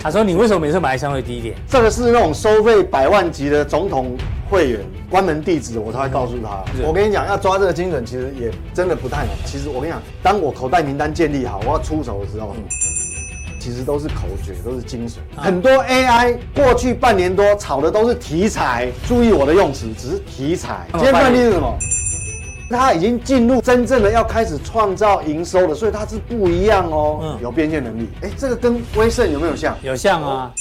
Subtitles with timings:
[0.00, 4.16] 他说：“你为什么每次买相对低一点？”这个是那种收费百万级的总统
[4.48, 6.62] 会员关门地址，我才会告诉他。
[6.86, 9.28] 我跟你讲，要抓这个精准，其实也真的不太难。
[9.44, 12.54] 其实我跟你讲，当我口袋名单建立好，我要出手的时候，
[13.60, 15.14] 其实都是口诀，都是精髓。
[15.36, 20.86] 很多 AI 过去半年多炒的都是题材，注意我的用词，只是题材。
[20.92, 21.76] 今天范例是什么？
[22.70, 28.08] 它已经进入真正的要开始创造营收了，所以它是不一样哦，嗯、有变现能力。
[28.20, 29.76] 哎，这个跟威盛有没有像？
[29.82, 30.52] 有像啊，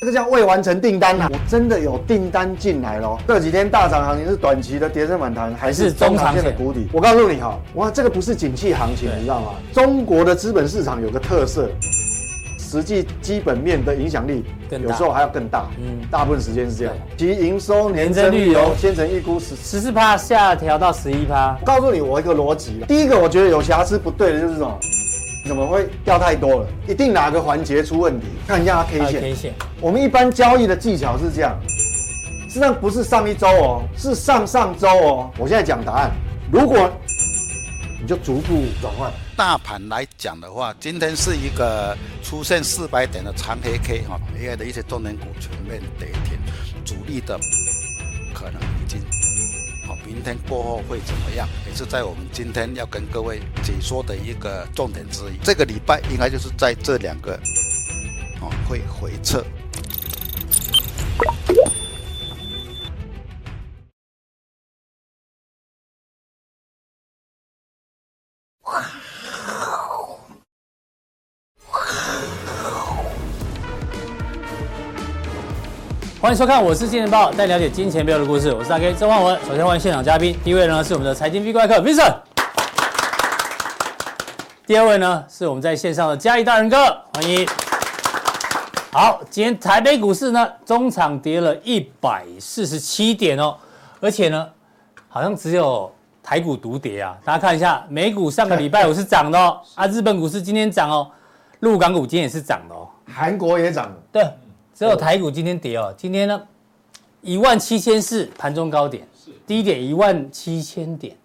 [0.00, 1.30] 这个叫未完成订单呐、啊。
[1.32, 3.16] 我真的有订单进来喽。
[3.28, 6.88] 这几天大涨行情是短期的跌升反弹，还是中长线的谷底？
[6.92, 9.52] 我告诉你哈，哇，这个不是景气行情，你知道吗？
[9.72, 11.68] 中国的资本市场有个特色。
[12.66, 15.66] 实际基本面的影响力，有时候还要更大。
[15.78, 16.94] 嗯，大部分时间是这样。
[17.16, 21.56] 其营收年增率由先前预估十十四趴下调到十一趴。
[21.64, 24.78] 告诉你我一个逻辑，第一个我觉得有瑕疵不对的就是什么？
[25.46, 26.66] 怎么会掉太多了？
[26.88, 28.26] 一定哪个环节出问题？
[28.48, 29.20] 看一下它 K 线。
[29.20, 29.54] K 线。
[29.80, 31.56] 我们一般交易的技巧是这样，
[32.48, 35.30] 实际上不是上一周哦，是上上周哦。
[35.38, 36.10] 我现在讲答案，
[36.50, 36.90] 如果
[38.06, 39.12] 你就逐步转换。
[39.36, 46.38] 大盘来讲的话，今天是一个出现四百点的长黑 K 哈，AI 的一些重点股全面跌停，
[46.84, 47.36] 主力的
[48.32, 49.00] 可能已经
[49.88, 55.36] 好，明天过后会怎么样，也是在我们今天要跟各位解说的一个重点之一。
[55.42, 57.32] 这个礼拜应该就是在这两个
[58.40, 59.44] 哦会回撤。
[76.26, 78.52] 欢迎收看，我是金钱豹，带你了解金钱背后的故事。
[78.52, 79.38] 我是大 K 曾焕文。
[79.46, 82.16] 首先欢迎现场嘉宾，第一位呢是我们的财经 V 怪客 Vincent，
[84.66, 87.46] 第二位呢是我们在线上的嘉义大人哥，欢迎。
[88.90, 93.56] 好，今天台北股市呢中场跌了一百四十七点哦，
[94.00, 94.48] 而且呢
[95.08, 97.16] 好像只有台股独跌啊。
[97.24, 101.08] 大家看一下，美股上个礼拜五是涨的哦，啊，日本股市今天涨哦，
[101.60, 104.28] 陆港股今天也是涨的哦，韩国也涨，对。
[104.76, 106.46] 只有台股今天跌哦，今天呢，
[107.22, 109.08] 一万七千四盘中高点，
[109.46, 111.16] 低点一万七千点，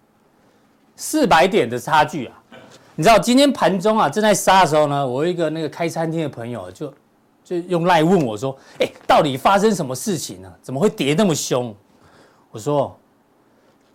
[0.96, 2.42] 四百点的差距啊！
[2.94, 6.94] 你知道今天盘中啊正在杀的时候呢，我一个那个开餐厅的朋友就
[7.44, 10.50] 就用赖问我说：“哎，到底发生什么事情呢？
[10.62, 11.74] 怎么会跌那么凶？”
[12.50, 12.98] 我说：“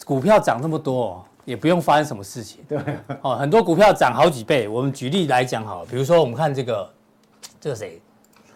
[0.05, 2.63] 股票涨那么多，也不用发生什么事情。
[2.69, 2.77] 对
[3.23, 4.67] 哦，很多股票涨好几倍。
[4.67, 6.93] 我们举例来讲好，比如说我们看这个
[7.59, 7.99] 这个谁，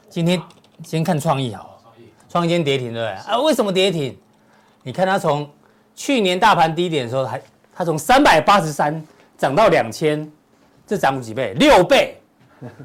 [0.07, 0.39] 今天。
[0.83, 1.81] 先看创意好，
[2.29, 3.33] 创意今天跌停对不对？
[3.33, 4.17] 啊，为什么跌停？
[4.83, 5.49] 你看它从
[5.95, 7.41] 去年大盘低点的时候，还
[7.73, 9.03] 它从三百八十三
[9.37, 10.29] 涨到两千，
[10.87, 11.53] 这涨几倍？
[11.53, 12.19] 六倍，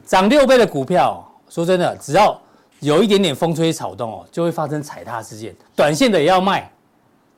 [0.05, 2.39] 涨六倍的股票，说真的，只要
[2.81, 5.55] 有一点点风吹草动哦，就会发生踩踏事件。
[5.75, 6.71] 短线的也要卖，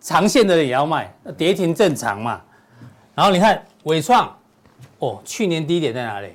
[0.01, 2.41] 长线的也要卖，那跌停正常嘛。
[3.15, 4.37] 然后你看纬创，
[4.99, 6.31] 哦，去年低点在哪里？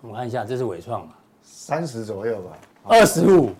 [0.00, 1.14] 我看一下，这是纬创嘛，
[1.46, 2.50] 三十左右吧。
[2.88, 3.50] 二十五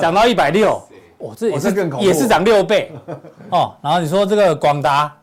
[0.00, 0.80] 涨到一百六，
[1.18, 2.92] 哦，这也是也是涨六倍
[3.50, 3.74] 哦。
[3.80, 5.16] 然后你说这个广达，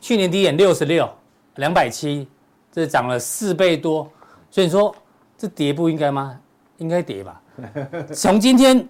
[0.00, 1.08] 去年低点六十六，
[1.56, 2.26] 两百七，
[2.70, 4.08] 这涨了四倍多。
[4.50, 4.94] 所以你说
[5.36, 6.38] 这跌不应该吗？
[6.78, 7.40] 应该跌吧。
[8.14, 8.88] 从今天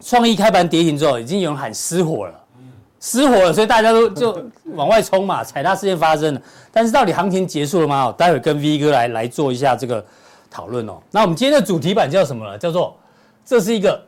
[0.00, 2.44] 创意开盘跌停之后，已经有人喊失火了，
[3.00, 4.40] 失火了，所以大家都就
[4.74, 6.40] 往外冲嘛，踩踏事件发生了。
[6.70, 8.14] 但是到底行情结束了吗？
[8.16, 10.04] 待会跟 V 哥来来做一下这个
[10.50, 11.00] 讨论哦。
[11.10, 12.58] 那我们今天的主题版叫什么呢？
[12.58, 12.96] 叫做。
[13.44, 14.04] 这是一个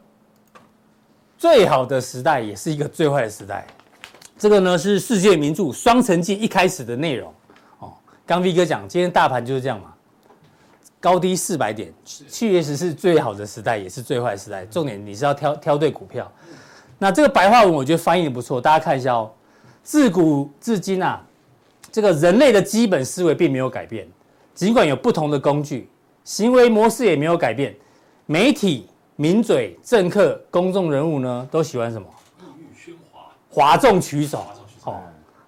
[1.39, 3.65] 最好的时代，也是一个最坏的时代。
[4.37, 7.33] 这个呢是世界名著《双城记》一开始的内容。
[7.79, 7.93] 哦，
[8.27, 9.95] 刚 V 哥讲，今天大盘就是这样嘛，
[10.99, 14.67] 高低四百点，确实是最好的时代，也是最坏的时代。
[14.67, 16.29] 重点你是要挑挑对股票。
[16.99, 19.31] 那这个白话文我觉得翻译的不错，大家看一下哦。
[19.85, 21.25] 自古至今啊，
[21.93, 24.05] 这个人类的基本思维并没有改变，
[24.53, 25.89] 尽管有不同的工具，
[26.29, 27.75] 行为模式也没有改变，
[28.27, 28.87] 媒体。
[29.17, 32.07] 名嘴、政客、公众人物呢，都喜欢什么？
[32.39, 34.45] 意欲喧哗，哗众取宠。
[34.85, 35.01] 哦，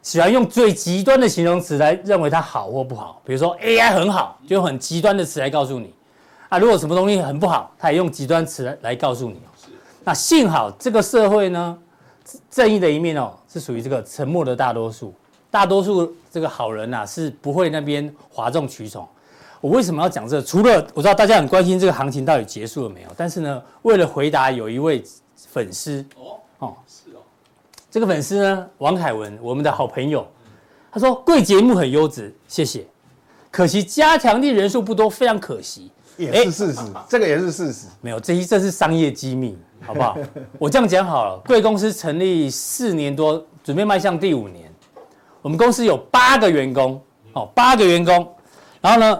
[0.02, 3.22] 喜欢用最极端的形容词来认为它好或不好。
[3.24, 5.94] 比如说 AI 很好，就用很极端的词来告诉你。
[6.48, 9.36] 啊，如果什么东西很不好，他也用极端词来来告诉你。
[9.62, 9.68] 是。
[10.02, 11.78] 那幸好这个社会呢，
[12.50, 15.14] 正义的一面哦，是属于这个沉默的大多数。
[15.48, 19.06] 大多数这个好人呐、啊，是不会那边哗众取宠。
[19.60, 20.42] 我为什么要讲这个？
[20.42, 25.02] 除了我知道大家很关心这个行情到底结束了没有，但是呢，为了回答有一位
[25.36, 27.20] 粉丝哦哦是哦，
[27.90, 30.26] 这个粉丝呢，王凯文，我们的好朋友，
[30.90, 32.86] 他说贵节目很优质，谢谢，
[33.50, 35.90] 可惜加强力人数不多，非常可惜。
[36.16, 37.86] 也是事实，这个也是事实。
[38.02, 40.18] 没有，这一这是商业机密，好不好？
[40.58, 44.70] 我这样讲好了，贵公司成立四年多，准备迈向第五年。
[45.40, 47.00] 我们公司有八个员工，
[47.32, 48.30] 哦，八个员工，
[48.82, 49.18] 然后呢，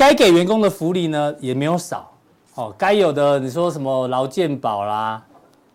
[0.00, 2.10] 该给员工的福利呢也没有少，
[2.54, 5.22] 哦，该有的你说什么劳健保啦，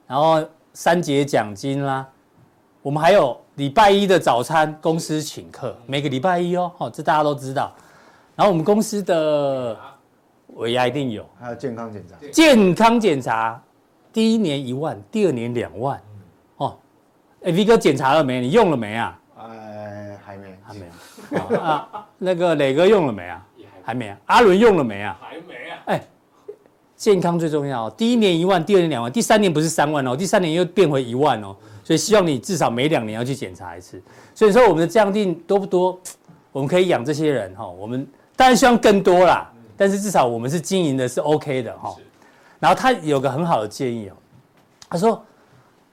[0.08, 0.44] 然后
[0.74, 2.04] 三节奖金啦，
[2.82, 7.72] 我们还有礼拜一的早餐公司请客，每个礼拜一哦，哦，这大家都知道。
[8.36, 9.78] 然后我们公司的
[10.56, 13.62] 尾牙一定有，还有健康检查，健康检查
[14.12, 16.02] 第一年一万，第二年两万，
[16.58, 16.76] 哦，
[17.44, 18.42] 哎，V 哥检查了没？
[18.42, 19.20] 你用了没啊？
[19.38, 20.50] 呃还没
[21.30, 23.45] 有啊，那个磊哥用了没啊？
[23.86, 24.18] 还没啊。
[24.26, 25.18] 阿伦用了没啊？
[25.22, 25.80] 还没啊。
[25.86, 26.02] 哎，
[26.96, 27.90] 健康最重要。
[27.92, 31.56] 第一年一万，第二年两万，第三年不是三万哦，第三年又变回一万哦。
[31.84, 34.02] 所以希望你至少每两年要去检查一次。
[34.34, 36.00] 所以说我们的降定多不多？
[36.52, 37.68] 我们可以养这些人哈。
[37.68, 41.96] 我们当然希望更多啦，但是至少我们是经营的是 OK 的哈。
[42.60, 44.16] 然后他有个很好的建议哦，
[44.90, 45.24] 他说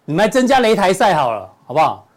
[0.05, 2.09] 你们来增加擂台赛好了，好不好？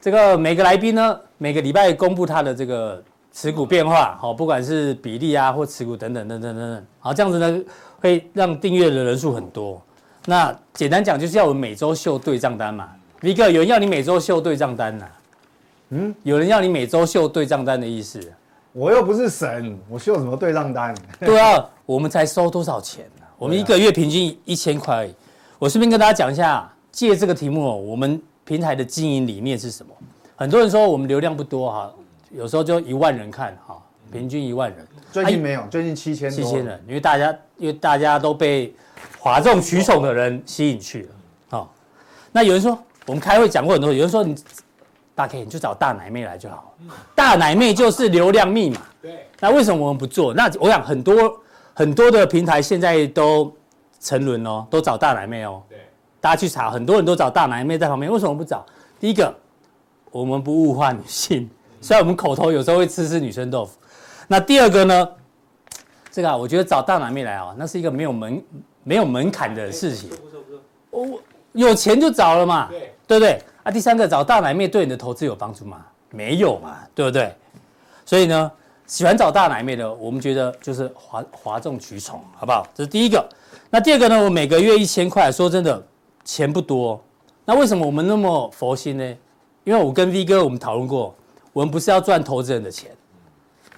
[0.00, 3.02] 这个每个来宾呢，每个礼拜公布他的这个
[3.36, 7.62] 持股变化，好，不管是比例啊或持股等等等等等等，好，这样子呢
[8.00, 9.78] 会让订阅的人数很多。
[10.24, 12.88] 那简单讲就是要我们每周秀对账单嘛。
[13.20, 15.04] V 哥，有人要你每周秀对账单呐？
[15.90, 18.18] 嗯，有人要你每周秀对账单的意思？
[18.72, 20.94] 我又不是神，我秀什么对账单？
[21.20, 23.26] 对啊，我们才收多少钱呢？
[23.36, 25.14] 我们一个月平均一千块而已。
[25.58, 28.18] 我顺便跟大家讲一下，借这个题目哦，我们。
[28.46, 29.92] 平台的经营理念是什么？
[30.36, 31.92] 很多人说我们流量不多哈，
[32.36, 34.86] 有时候就一万人看哈，平均一万人。
[35.10, 38.74] 最近没有，最近七千七千人，因为大家因为大家都被
[39.18, 41.08] 哗众取宠的人吸引去了。
[41.48, 41.72] 好，
[42.30, 44.36] 那有人说我们开会讲过很多，有人说你
[45.14, 46.74] 大 K 你就找大奶妹来就好，
[47.14, 48.82] 大奶妹就是流量密码。
[49.00, 50.34] 对，那为什么我们不做？
[50.34, 51.40] 那我想很多
[51.72, 53.50] 很多的平台现在都
[53.98, 55.62] 沉沦哦，都找大奶妹哦。
[55.68, 55.78] 对。
[56.20, 58.66] 大家去查，很多人都找大奶妹在旁边，为什么不找？
[58.98, 59.32] 第一个，
[60.10, 61.48] 我们不物化女性，
[61.86, 63.78] 虽然我们口头有时候会吃吃女生豆腐。
[64.26, 65.08] 那第二个呢？
[66.10, 68.44] 这个啊，我觉得找大奶妹来啊，那是一个没有门、
[68.82, 70.10] 没有门槛的事情。
[70.90, 71.22] 我
[71.52, 73.40] 有钱就找了嘛，对对不对？
[73.62, 75.86] 啊，第三个，找大奶妹对你的投资有帮助吗？
[76.10, 77.32] 没有嘛，对不对？
[78.04, 78.50] 所以呢，
[78.88, 82.66] 喜欢找大奶妹的，我们觉得就是哗哗众取宠，好不好？
[82.74, 83.24] 这是第一个。
[83.70, 84.24] 那第二个呢？
[84.24, 85.80] 我每个月一千块，说真的。
[86.24, 87.00] 钱不多，
[87.44, 89.16] 那为什么我们那么佛心呢？
[89.62, 91.14] 因为我跟 V 哥我们讨论过，
[91.56, 92.90] 我们不是要赚投资人的钱，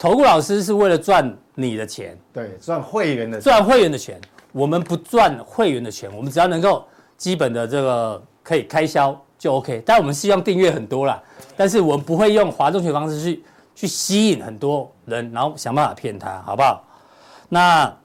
[0.01, 4.21] 投顾老师是为了赚你的钱，对，赚会员的钱，赚会员的钱，
[4.51, 6.85] 我们不赚会员的钱，我们只要能够
[7.17, 9.81] 基本的这个可以开销就 OK。
[9.87, 11.23] 但我们希望订阅很多啦，
[11.57, 13.45] 但是我们不会用哗众取宠方式去
[13.77, 16.83] 去吸引很多人，然后想办法骗他，好不好？
[17.49, 17.97] 那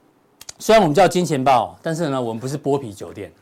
[0.60, 3.32] 虽然我们叫金钱豹，但是呢，我们不是剥皮酒店。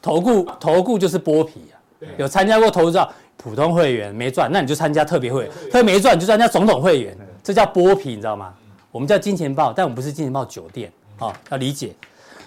[0.00, 1.71] 投顾投顾就是剥皮啊，
[2.16, 2.98] 有参加过投资
[3.36, 8.52] 普通会员没赚，那你就参加特别会员，特别没赚你就参加总统会员，这叫剥皮，你知道吗？
[8.90, 11.92] 我们叫金钱豹，但我们不是金钱豹酒店，好，要理解。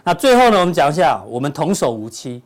[0.03, 2.41] 那最后呢，我们讲一下，我们童叟无欺，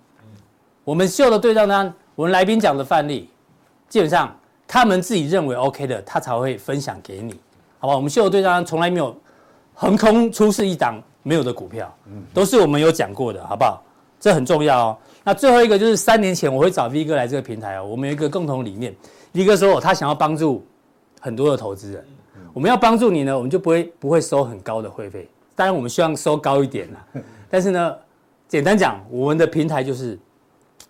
[0.83, 3.29] 我们秀的对账单，我们来宾讲的范例，
[3.88, 4.33] 基本上
[4.67, 7.39] 他们自己认为 OK 的，他才会分享给你，
[7.77, 7.95] 好吧？
[7.95, 9.15] 我们秀的对账单从来没有
[9.73, 11.94] 横空出世一档没有的股票，
[12.33, 13.83] 都是我们有讲过的，好不好？
[14.19, 14.98] 这很重要哦。
[15.23, 17.85] 那最后一个就是三年前我会找 V 哥来这个平台哦。
[17.85, 18.95] 我们有一个共同理念
[19.33, 20.66] ，V 哥说他想要帮助
[21.19, 22.04] 很多的投资人。
[22.54, 25.30] 我们要帮助你呢，我们就不会不会收很高的会费。
[25.56, 27.06] 当然我们希望收高一点啦。
[27.49, 27.95] 但是呢，
[28.47, 30.18] 简单讲，我们的平台就是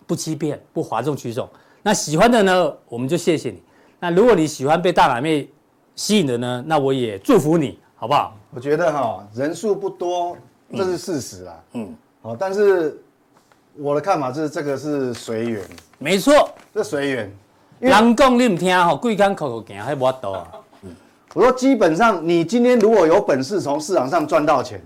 [0.06, 1.48] 不欺骗、不哗众取宠。
[1.82, 3.62] 那喜欢的呢，我们就谢谢你。
[3.98, 5.48] 那如果你喜欢被大奶妹
[5.94, 8.34] 吸引的呢，那我也祝福你，好不好？
[8.54, 10.36] 我觉得哈，人数不多，
[10.74, 11.64] 这是事实啊。
[11.74, 11.94] 嗯。
[12.22, 13.02] 好，但是。
[13.76, 15.62] 我的看法是，这个是随缘，
[15.98, 17.32] 没错，这随缘。
[17.78, 20.48] 人讲你唔听吼，贵港口口行还无多啊。
[21.32, 24.82] 我说基本上，你今天如果有本事从市场上赚到钱，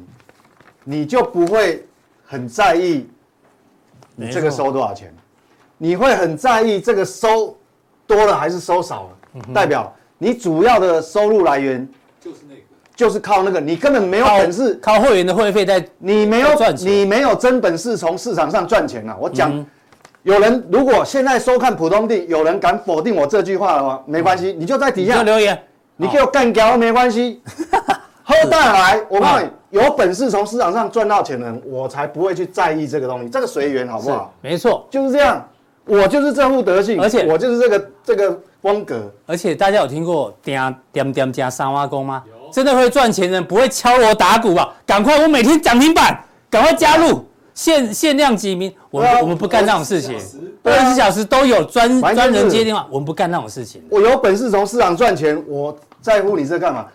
[0.84, 1.84] 你就不会
[2.24, 3.08] 很在意
[4.14, 5.12] 你这个收多少钱，
[5.78, 7.56] 你会很在意这个收
[8.06, 11.88] 多了还是收少了，代表你主要的收入来源
[12.96, 19.16] 就是靠那个，你根本没有本事靠，靠会员的会费在，你没有赚钱，你没有真本事从市场上赚钱啊！
[19.20, 19.66] 我讲，嗯、
[20.22, 25.60] 有人如果现在收看普通地，有人敢否定我这句话的话，没关系，嗯、你就在底下留言，
[25.96, 27.42] 你给我干掉没关系。
[28.26, 34.32] 喝大来，我告诉你，有本事从市场上赚到钱的人，我才不会去在意这个东西，这个随缘好不好？
[34.40, 35.46] 没错，就是这样，
[35.84, 39.12] 我就是这副德性，而且我就是这个这个风格。
[39.26, 42.24] 而且大家有听过点点点加三挖工吗？
[42.54, 44.73] 真的会赚钱人不会敲锣打鼓吧？
[44.87, 46.16] 赶快，我每天涨停板，
[46.49, 48.73] 赶快加入，限限量几名。
[48.92, 50.14] 我们我们不干那种事情，
[50.62, 53.82] 二十四小时都有专专人接电话，我们不干那种事情。
[53.90, 56.87] 我有本事从市场赚钱，我在乎你这干嘛？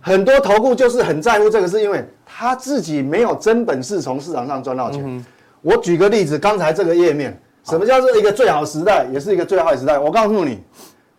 [0.00, 5.24] 很多投顾就是很在乎这个，是因为他自己没有真本事从市场上赚到钱。
[5.62, 9.96] 我举个例子，刚才这个页面，什么叫做一个最好时代，也是一个最坏时代？
[9.96, 10.58] 我告诉你，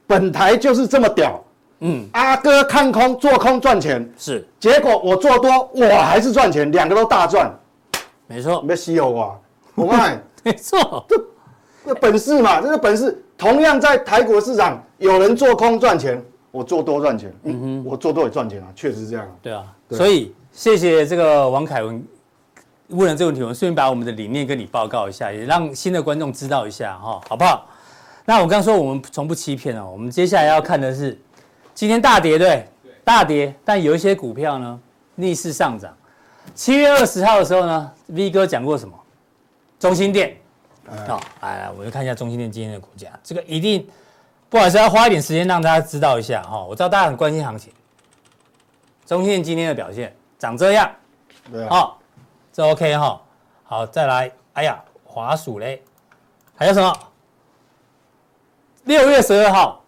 [0.06, 1.42] 本台就是这么屌。
[1.80, 4.10] 嗯，阿哥看空做空赚钱。
[4.18, 7.52] 是，结果我做多我还是赚钱，两个都大赚。
[8.28, 9.32] 没错，没稀有啊，
[9.76, 10.22] 我看。
[10.44, 11.16] 没错，这
[11.88, 16.24] 这本事嘛，这个本事，同样在台股市场，有人做空赚钱。
[16.52, 19.28] 我做多赚钱，嗯哼，我做多也赚钱啊，确实是这样。
[19.42, 22.02] 对啊，所以谢谢这个王凯文
[22.88, 27.68] 问了这个问题，我们顺便把我们的理念跟你报告一下，也让新的观众知道一下哈，好不好？
[28.24, 31.20] 那我刚说我们从不欺骗哦，我们接下来要看的是
[31.76, 32.68] 今天大跌，对，
[33.04, 34.80] 大跌，但有一些股票呢
[35.14, 35.96] 逆势上涨。
[36.56, 38.98] 七月二十号的时候呢，V 哥讲过什么？
[39.78, 40.38] 中兴电，
[41.08, 43.88] 好，来来，我们看一下中兴电今天的股价，这个一定。
[44.48, 46.64] 不好意思，要花一点时间让大家知道一下哈。
[46.64, 47.74] 我知道大家很关心行情，
[49.06, 50.90] 中兴今天的表现长这样，
[51.52, 52.00] 对啊，好，
[52.54, 53.22] 这 OK 哈。
[53.64, 55.84] 好，再来，哎呀，滑鼠嘞，
[56.56, 56.98] 还有什么？
[58.84, 59.84] 六月十二号，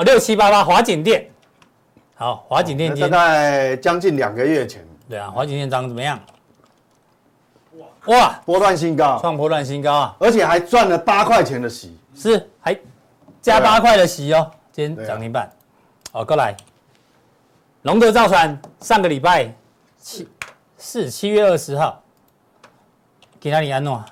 [0.00, 1.28] 哦，六七八八华景店，
[2.14, 6.18] 好，华景电大概将近两个月前，对啊，华景电涨怎么样？
[8.06, 10.16] 哇，波段新高，创波段新高啊！
[10.18, 12.74] 而且还赚了八块钱的息，是还
[13.42, 14.50] 加八块的息哦。
[14.72, 15.50] 今天涨停板，
[16.10, 16.56] 好，过来。
[17.82, 19.52] 龙德造船上个礼拜
[19.98, 20.26] 七
[20.78, 22.02] 是七月二十号，
[23.38, 24.02] 给哪里安诺？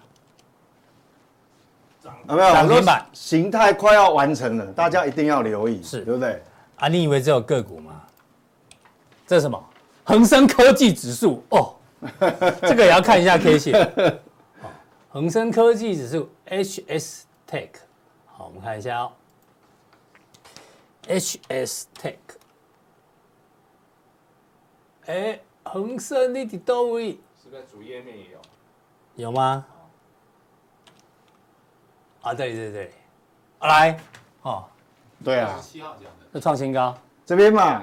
[2.29, 3.07] 有没有涨停板？
[3.13, 6.43] 形态快要完成了，大家一定要留意，是对不对？
[6.77, 8.03] 啊，你以为只有个股吗？
[9.27, 9.63] 这是什么？
[10.05, 11.75] 恒生科技指数哦。
[12.63, 13.93] 这个也要看一下 K 线。
[14.63, 14.71] 好，
[15.11, 17.71] 恒生科技指数 HS Tech，
[18.25, 19.13] 好，我们看一下哦。
[21.09, 22.15] HS Tech，
[25.07, 28.39] 哎，恒生你的都位是在主页面也有，
[29.17, 29.67] 有吗？
[32.29, 32.91] 啊，对对对，
[33.61, 33.99] 来，
[34.43, 34.63] 哦，
[35.25, 36.95] 对啊，七号讲的，这创新高，
[37.25, 37.83] 这边嘛。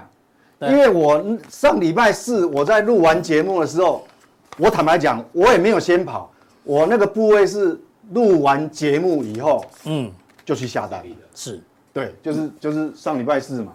[0.62, 4.08] 因为我上礼拜四我在录完节目的时候，
[4.58, 6.32] 我坦白讲，我也没有先跑，
[6.64, 7.80] 我那个部位是
[8.12, 10.12] 录完节目以后，嗯，
[10.46, 11.16] 就去下单的。
[11.34, 11.62] 是，
[11.92, 13.74] 对，就是就是上礼拜四嘛。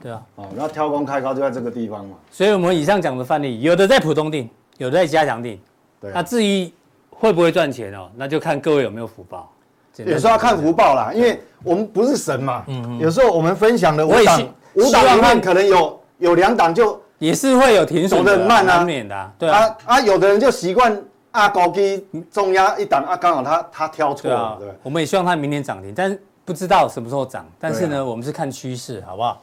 [0.00, 2.16] 对啊，哦，然后挑空开高就在这个地方嘛。
[2.30, 4.48] 所以我们以上讲的范例，有的在普通定，
[4.78, 5.60] 有的在加强定。
[6.00, 6.12] 对。
[6.14, 6.72] 那至于
[7.10, 9.51] 会不会赚钱哦，那就看各位有没有福报。
[9.96, 12.64] 有时候要看福报啦，因为我们不是神嘛。
[12.68, 12.98] 嗯嗯。
[12.98, 14.42] 有时候我们分享的五档，
[14.74, 15.98] 五档里面可能有。
[16.18, 19.32] 有两档就也是会有停手的，慢啊，难免的。
[19.36, 20.96] 对啊啊，有的人就习惯
[21.32, 24.68] 啊高低重压一档啊，刚好他他挑错了，对。
[24.84, 27.44] 我们也希望他明年涨停，但是不知道什么时候涨。
[27.58, 29.42] 但是呢，我们是看趋势，好不好？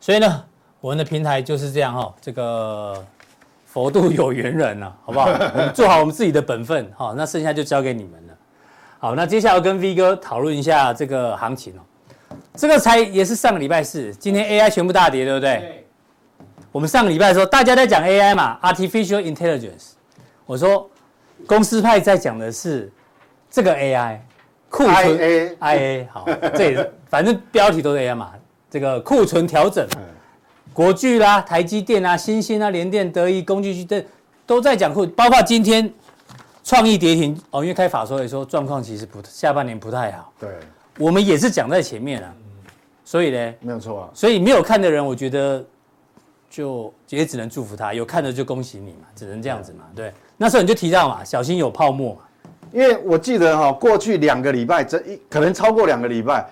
[0.00, 0.42] 所以呢，
[0.80, 3.04] 我们的平台就是这样哈，这个
[3.66, 5.26] 佛度有缘人了，好不好？
[5.26, 8.29] 我们做好我们自己的本分，好，那剩下就交给你们了。
[9.02, 11.80] 好，那接下来跟 V 哥讨论一下这个行情哦。
[12.54, 15.86] 这个才也是上个礼拜四，今天 AI 全部大跌，对不对？
[16.70, 19.92] 我们上个礼拜的时候，大家在讲 AI 嘛，Artificial Intelligence。
[20.44, 20.90] 我说，
[21.46, 22.92] 公司派在讲的是
[23.50, 24.18] 这个 AI，
[24.68, 28.32] 库存 IA IA 好，这也 反正标题都是 AI 嘛。
[28.68, 29.88] 这个库存调整，
[30.74, 34.04] 国巨啦、台积电啊、新兴啊、联电、德意、工具机这
[34.44, 35.90] 都在讲库，包括今天
[36.70, 40.32] 创意跌停哦，因为开法说也说状况其实不下半年不太好。
[40.38, 40.48] 对，
[40.98, 42.32] 我们也是讲在前面啊，
[43.04, 44.10] 所以呢，没有错啊。
[44.14, 45.64] 所以没有看的人，我觉得。
[46.48, 49.84] 就也只能祝福他，有看的就恭喜你嘛，只能这样子嘛。
[49.94, 52.22] 对，那时候你就提到嘛，小心有泡沫嘛。
[52.72, 56.44] 因为我记得哈，过去两个礼拜，这一可能超过两个礼拜，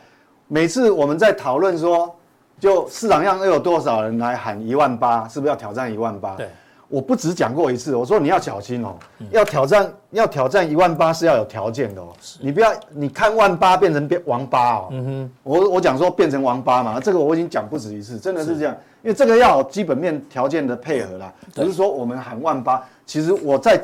[0.46, 2.14] 每次我们在讨论说，
[2.60, 6.36] 就市场上又有多少人来喊一万八，是不是要挑战一万八？
[6.36, 6.48] 对。
[6.88, 8.94] 我不只讲过一次，我说你要小心哦，
[9.30, 12.08] 要挑战要挑战一万八是要有条件的哦，
[12.40, 23.78] 你不要你看万八变成变王八哦，嗯哼，我我讲说变成王八嘛，这个我已经讲不止一次，真的是这样，因为这个要有基本面条件的配合啦，不是说我们喊万八，其实我在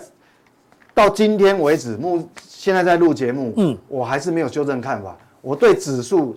[0.95, 6.35] 到今天为止目现在在录节目，嗯，我还是没有修正看法，我对指数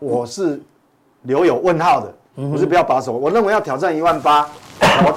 [0.00, 0.60] 我是
[1.22, 2.12] 留有问号的，
[2.50, 4.48] 我是比较保守，我认为要挑战一万八，
[4.80, 5.16] 我。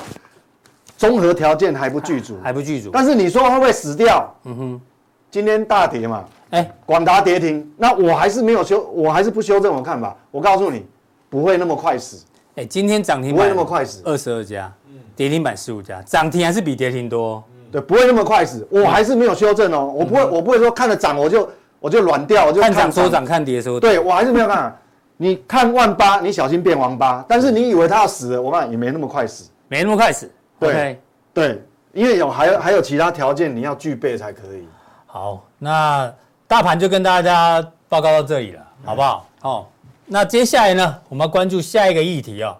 [0.97, 2.89] 综合条件还不具足，还不具足。
[2.91, 4.33] 但是你说会不会死掉？
[4.45, 4.81] 嗯哼，
[5.29, 10.15] 今天大跌嘛，哎，广达跌停，那我还是没有修，我还是不修正我看法。
[10.31, 10.85] 我告诉你，
[11.29, 12.23] 不会那么快死。
[12.55, 14.71] 哎，今天涨停不会那么快死，二十二家，
[15.15, 17.43] 跌停板十五家，涨停还是比跌停多。
[17.71, 21.49] 对，不会那么快死，我还是没有修正哦，我不会，我不会说看了涨我就
[21.81, 23.89] 我就软掉，我就看涨收涨，看跌说跌。
[23.89, 24.73] 对，我还是没有看。
[25.17, 27.25] 你看万八，你小心变王八。
[27.27, 30.31] 但是你以为它要死了，我看也没那么快死，没那么快死。
[30.71, 31.01] 对
[31.33, 34.67] 对，因为有还有还有其他条件你要具备才可以。
[35.05, 36.13] 好，那。
[36.47, 39.27] 大盘就跟大家报告到这里了，好不好？
[39.41, 39.65] 哦，
[40.05, 42.55] 那接下来呢，我们要关注下一个议题哦。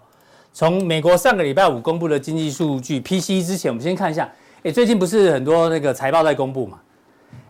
[0.52, 4.28] 从美国上个礼拜五公布的经济数据 PCE 之前，我们先看一下。
[4.64, 6.80] 哎，最近不是很多那个财报在公布嘛？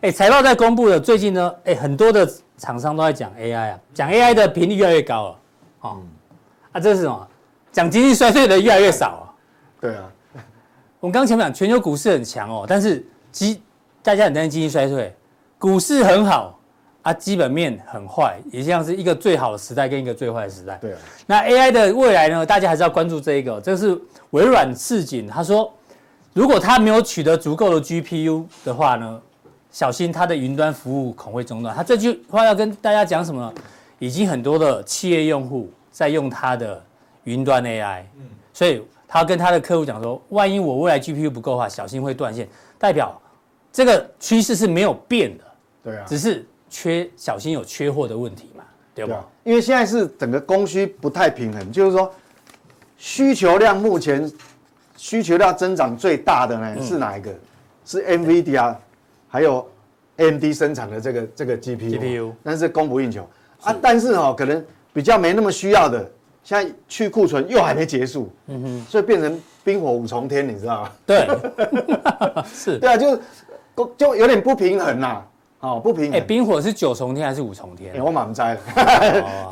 [0.02, 5.38] 哎，财报在公布的最近呢，哎，很多的厂商都在讲 AI 啊，讲 AI 的频率越来越高了。
[5.80, 6.02] 哦，
[6.72, 7.28] 啊，这是什么？
[7.72, 9.25] 讲经济衰退的越来越少啊。
[9.80, 10.04] 对啊，
[11.00, 13.60] 我们刚刚前面讲全球股市很强哦，但是基
[14.02, 15.14] 大家很担心经济衰退。
[15.58, 16.58] 股市很好
[17.02, 20.78] 啊，基本面很坏，也像是一个最好的时代跟一个最坏的时代。
[20.80, 20.98] 对啊。
[21.26, 22.44] 那 AI 的未来呢？
[22.44, 23.60] 大家还是要关注这一个。
[23.60, 23.98] 这是
[24.30, 25.72] 微软示警，他说，
[26.32, 29.20] 如果他没有取得足够的 GPU 的话呢，
[29.70, 31.74] 小心他的云端服务恐会中断。
[31.74, 33.52] 他这句话要跟大家讲什么？
[33.98, 36.82] 已经很多的企业用户在用他的
[37.24, 42.48] 云端 AI，嗯，所以他跟他的客户讲说，万一我未来 GPU 不够的话，小心会断线，
[42.78, 43.20] 代表
[43.72, 45.44] 这个趋势是没有变的。
[45.82, 49.12] 对啊，只是缺小心有缺货的问题嘛，对吧？
[49.12, 52.12] 对啊，因为现在是整个供需不太平衡，就是说
[52.96, 54.30] 需求量目前
[54.96, 57.30] 需求量增长最大的呢是哪一个？
[57.30, 57.40] 嗯、
[57.84, 58.75] 是 NVIDIA
[59.28, 59.68] 还有
[60.16, 63.28] AMD 生产的这个这个 GPU，但是供不应求
[63.62, 63.76] 啊。
[63.80, 66.10] 但是哦，可能比较没那么需要的，
[66.46, 70.90] 现在去库存又还没结束，嗯哼，所以变成冰火五重天，你知道吗？
[71.04, 71.28] 对，
[72.46, 73.20] 是，对啊，就
[73.98, 75.24] 就有点不平衡呐。
[75.58, 76.12] 哦，不平衡。
[76.12, 78.00] 哎，冰火是九重天还是五重天？
[78.00, 78.60] 我满栽了。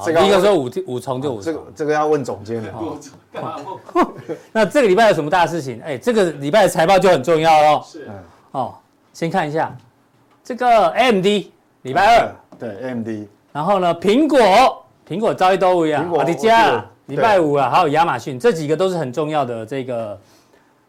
[0.06, 1.42] 这个一个说五五重就五重。
[1.42, 3.00] 这个这个要问总监了。
[4.52, 5.82] 那这个礼拜有什么大事情？
[5.84, 7.82] 哎，这个礼拜的财报就很重要喽。
[7.84, 8.08] 是。
[8.52, 8.72] 哦，
[9.12, 9.76] 先看一下
[10.44, 11.26] 这个 AMD
[11.83, 12.33] 礼拜二。
[12.57, 13.09] 对 AMD。
[13.52, 16.05] 然后呢，苹果苹果朝一都一样。
[16.07, 16.25] 苹果。
[16.25, 20.19] 迪加礼拜五啊，还有亚马逊，这几个都是很重要的这个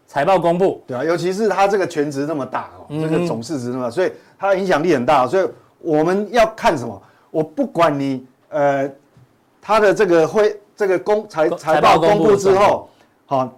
[0.08, 0.84] 财报公布。
[0.88, 4.12] 对啊，尤其是它这个全值那么大哦，这个总市值那么大，所以。
[4.38, 5.48] 它的影响力很大，所以
[5.80, 7.02] 我们要看什么？
[7.32, 8.88] 我不管你呃，
[9.62, 12.90] 它的这个会这个公财财报公布之后，
[13.26, 13.50] 好，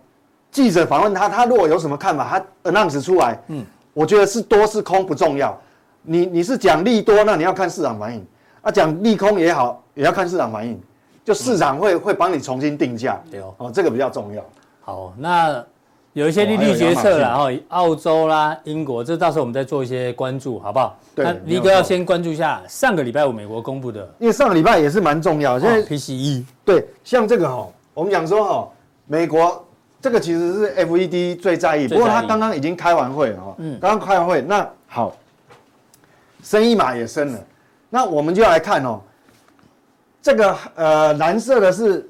[0.51, 5.59] 记者访问他，他如果有什么看法，他 announce 出来，嗯，我觉得是多是空不重要，
[6.03, 8.23] 你你是讲利多，那你要看市场反应，
[8.67, 10.77] 啊，讲利空也好，也要看市场反应，
[11.23, 14.43] 就市场会会帮你重新定价，对哦，这个比较重要。
[14.81, 15.63] 好，那。
[16.13, 20.97] 有一些利率决策啦，然后澳洲啦、英国，这到时候我们再做一些关注，好不好？
[21.13, 21.23] 对。
[21.23, 25.59] 那黎哥要先关注一下上个礼拜五美国公布的，因为上个礼拜也是蛮重要。
[25.59, 28.67] 现在 PCE 对，像这个哈，我们讲说哈，
[29.05, 29.63] 美国
[30.01, 35.15] 这个其实是 FED 最在意，不过他刚刚已经开完会了哈，嗯，刚刚开完会，那好，
[36.41, 37.39] 升一码也升了，
[37.89, 38.99] 那我们就要来看哦，
[40.21, 42.09] 这个呃蓝色的是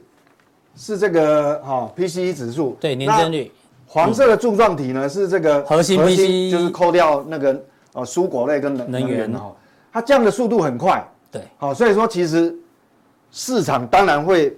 [0.75, 3.51] 是这个哈 PCE 指数，对，年增率。
[3.85, 7.63] 黄色的柱状体呢是这个核心 PCE，就是扣掉那个
[7.93, 9.31] 呃蔬果类跟能能源。
[9.33, 9.55] 哈，
[9.93, 12.53] 它降的速度很快，对，好，所以说其实
[13.31, 14.55] 市场当然会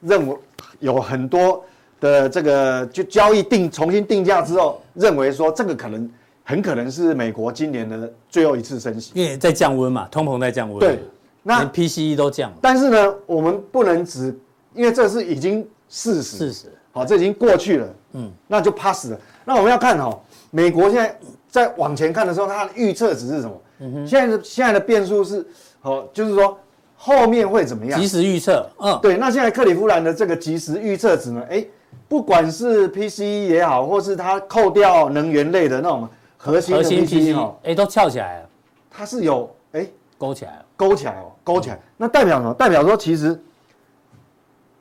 [0.00, 0.36] 认为
[0.80, 1.64] 有很多
[1.98, 6.08] 的这个就交易定重新定价之后，认为说这个可能
[6.48, 10.98] 很可能是美国今年的最后一次升息，因为在降温嘛，通膨在降温，对，
[11.42, 14.34] 那 PCE 都降了，但是呢，我们不能只
[14.72, 16.72] 因为这是已经事实，事实。
[16.90, 19.20] 好，这已经过去了，嗯，那就 pass 了。
[19.44, 20.18] 那我们要看哈，
[20.50, 21.18] 美国现在
[21.50, 23.62] 在往前看的时候，它的预测值是什么？
[23.80, 25.46] 嗯哼，现在的现在的变数是，
[25.82, 26.58] 哦，就是说
[26.96, 28.00] 后面会怎么样？
[28.00, 29.18] 即时预测，嗯，对。
[29.18, 31.44] 那现在克里夫兰的这个即时预测值呢？
[31.50, 31.62] 哎，
[32.08, 36.08] 不管是 PCE 也好，或是它扣掉能源类的那种
[36.38, 38.48] 核心的 PCE 哈，哎，都翘起来了。
[38.90, 41.78] 它是有哎勾起来了，勾起来哦，勾起来。
[41.98, 42.54] 那代表什么？
[42.54, 43.38] 代表说其实。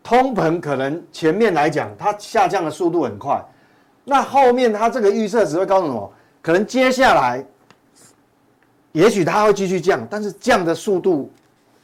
[0.03, 3.43] 通膨可能前面来讲，它下降的速度很快，
[4.05, 6.09] 那后面它这个预测只会告诉我，
[6.41, 7.43] 可能接下来，
[8.93, 11.29] 也许它会继续降，但是降的速度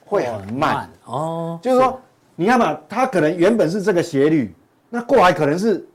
[0.05, 1.59] 会很慢哦。
[1.61, 1.99] 就是说，
[2.37, 4.55] 你看嘛，它可能原本是这个斜率，
[4.89, 5.85] 那过来可能是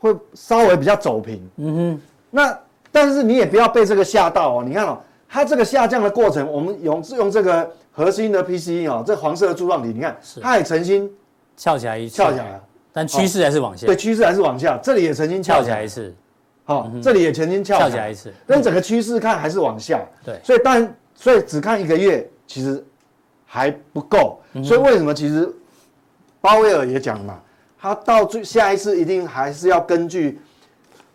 [0.00, 1.48] 会稍微比较走平。
[1.58, 2.02] 嗯哼。
[2.30, 2.58] 那
[2.92, 4.64] 但是你也不要被这个吓到哦。
[4.66, 4.98] 你看哦，
[5.28, 11.10] 它这个下降的过程，我们用用这个核心的 PCE 哦，这黄色的柱状体，你看它也曾经。
[11.56, 13.86] 翘起来一次，翘起来了，但趋势还是往下。
[13.86, 14.78] 对，趋势还是往下。
[14.82, 16.14] 这里也曾经翘起来一次，
[16.64, 18.32] 好，这里也曾经翘起来一次。
[18.46, 20.00] 但整个趋势看还是往下。
[20.24, 22.82] 对，所以但所以只看一个月其实
[23.44, 24.40] 还不够。
[24.64, 25.54] 所以为什么其实
[26.40, 27.38] 鲍威尔也讲嘛，
[27.78, 30.40] 他到最下一次一定还是要根据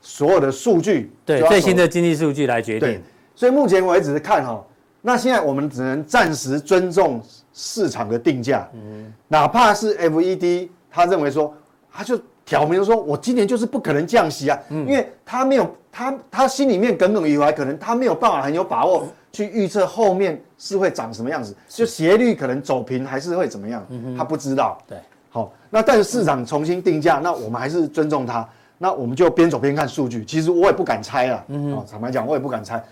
[0.05, 3.01] 所有的数据，对最新的经济数据来决定。
[3.33, 4.63] 所以目前为止看哈，
[5.01, 7.19] 那现在我们只能暂时尊重
[7.53, 11.51] 市场的定价，嗯，哪怕是 FED 他认为说，
[11.91, 23.83] 他就挑明说，我今年就是不可能降息啊，因为他没有他他心里面耿耿于怀，可能他没有办法很有把握去预测后面是会长什么样子，就斜率可能走平还是会怎么样，
[24.15, 24.77] 他不知道。
[24.87, 24.99] 对，
[25.31, 30.23] 好，那但是市场重新定价，那我们还是尊重他，那我们就边走边看数据。
[30.25, 32.83] 其实我也不敢猜啊，哦，坦白讲，我也不敢猜。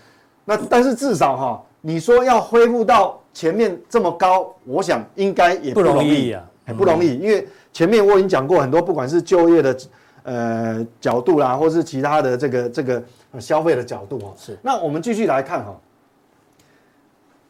[0.44, 9.76] 那但是至少哈，你说要恢复到前面这么高，我想应该也不容易啊，很不容易，因为前面我已经讲过很多，不管是就业的
[10.22, 13.02] 呃角度啦，或是其他的这个这个
[13.38, 14.34] 消费的角度哦。
[14.36, 14.58] 是。
[14.62, 15.74] 那我们继续来看哈，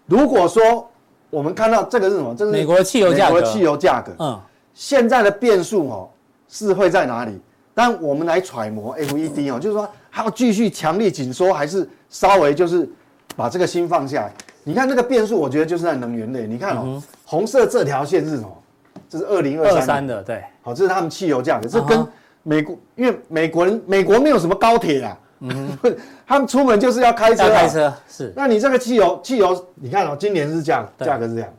[0.07, 0.89] 如果说
[1.31, 2.35] 我们看到这个是什么？
[2.37, 3.35] 这是美国的汽油价格。
[3.35, 4.13] 美国的汽油价格。
[4.19, 4.41] 嗯。
[4.73, 6.09] 现在的变数哦
[6.49, 7.41] 是会在哪里？
[7.75, 12.89] 但我们来揣摩 FED 哦，就是说还要继续强力紧缩，还是稍微就是
[13.35, 14.33] 把这个心放下来？
[14.63, 16.47] 你看那个变数，我觉得就是在能源类。
[16.47, 18.63] 你看哦，红色这条线是什么？
[19.09, 20.43] 这是二零二三的，对。
[20.63, 22.07] 好，这是他们汽油价格，这跟
[22.45, 25.77] 美国，因为美国人美国没有什么高铁啊，嗯，
[26.25, 28.33] 他们出门就是要开车，开车是。
[28.37, 31.53] 那你这个汽油，汽油，你看哦，今年是价价格是这样，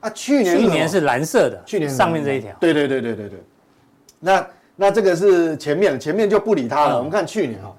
[0.00, 3.42] 啊，去年去年是蓝色的，去年上面这一条，对对对对对对，
[4.18, 4.46] 那。
[4.80, 6.98] 那这个是前面，前面就不理它了。
[6.98, 7.74] 我们看去年哈，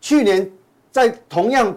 [0.00, 0.50] 去年
[0.90, 1.72] 在同样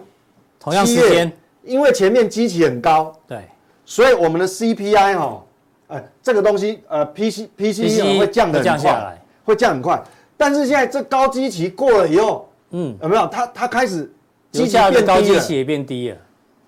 [0.58, 3.44] 同样时间，因为前面基期很高，对，
[3.84, 5.44] 所以我们的 CPI 哈，
[5.86, 10.02] 哎，这个东西呃 PC PCE 会降得很快，会降很快。
[10.36, 13.28] 但是现在这高基期过了以后，嗯，有没有？
[13.28, 14.12] 它它开始
[14.50, 16.16] 基期变低了，高基期也变低了。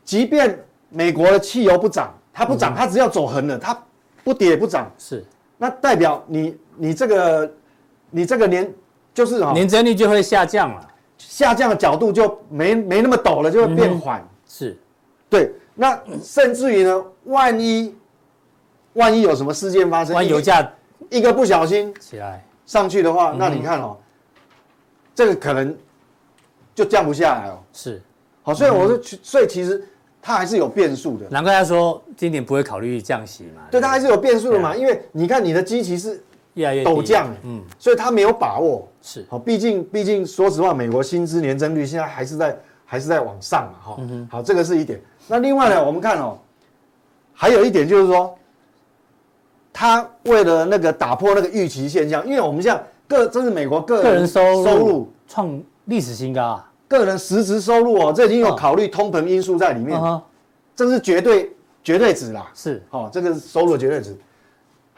[0.05, 0.57] 即便
[0.91, 3.77] 美国的汽油不涨，它不涨，它只要走横了，它
[4.23, 5.25] 不跌也不涨，是。
[5.59, 7.53] 那代表你你这个。
[8.11, 8.73] 你这个年
[9.15, 14.27] 就是年增率就会下降了，下降的角度就没没那么陡了，就会变缓。
[14.47, 14.77] 是，
[15.29, 15.53] 对。
[15.75, 17.95] 那甚至于呢，万一
[18.95, 20.71] 万一有什么事件发生，万一油价
[21.09, 23.97] 一个不小心起来上去的话，那你看哦，
[25.15, 25.75] 这个可能
[26.75, 27.59] 就降不下来哦。
[27.73, 28.03] 是，
[28.43, 29.83] 好，所以我说，所以其实
[30.21, 31.27] 它还是有变数的。
[31.31, 33.63] 难怪他说今年不会考虑降息嘛。
[33.71, 36.23] 对，它还是有变数的嘛，因为你看你的基期是。
[36.61, 39.27] 越来越陡降，嗯，所以他没有把握，是。
[39.29, 45.01] 好，毕竟毕竟说实话，美国薪资年增率现在还是在还是在往上嘛，哈，好，这个是一点。
[45.27, 46.39] 那另外呢，我们看哦，
[47.33, 48.37] 还有一点就是说，
[49.73, 59.99] 他为了那个打破那个预期现象，因为我们像个这是美国个人收入创历史新高啊，个人实质收入哦，这已经有考虑通膨因素在里面，
[60.77, 61.51] 这是绝对
[61.83, 64.17] 绝对值啦，是，好，这个收入的绝对值。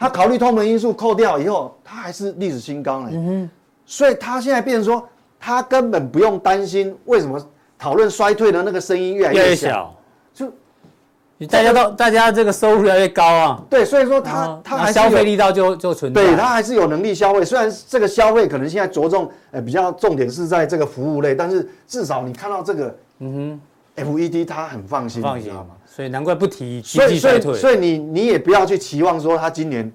[0.02, 3.10] 他考虑通膨因素扣掉以后，他还是历史新高呢。
[3.12, 3.50] 嗯哼，
[3.86, 7.40] 所以他现在变成说，他根本不用担心为什么
[7.78, 9.94] 讨论衰退的那个声音越来越小，
[10.34, 10.52] 就
[11.48, 13.62] 大家都大家这个收入越来越高啊。
[13.70, 17.44] 对，所以说他他还消费力道就就存在，对他还是有能力消费。
[17.44, 23.60] 虽然这个消费可能现在着重，呃，比较重点是在这个服务类，但是至少你看到这个，嗯
[23.96, 25.66] 哼，FED 他很放心，放心嘛。
[25.94, 29.92] 所以难怪不提经济衰退，所以你你也不要去期望说他今年，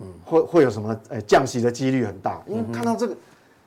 [0.00, 3.16] 嗯，会会有什么诶降息的几率很大，因为看到这个，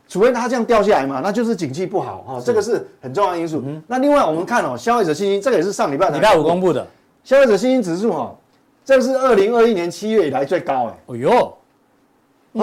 [0.07, 3.63] 除非它这样掉下来嘛，那就是景气不好哈，这个是很重要的因素。
[3.87, 6.85] 那另外我们看哦，消费者信心这个也是上礼拜礼拜五公布的。
[7.23, 8.35] 消费者信心指数哈，
[8.85, 11.57] 这是二零二一年七月以来最高哎，哦哟，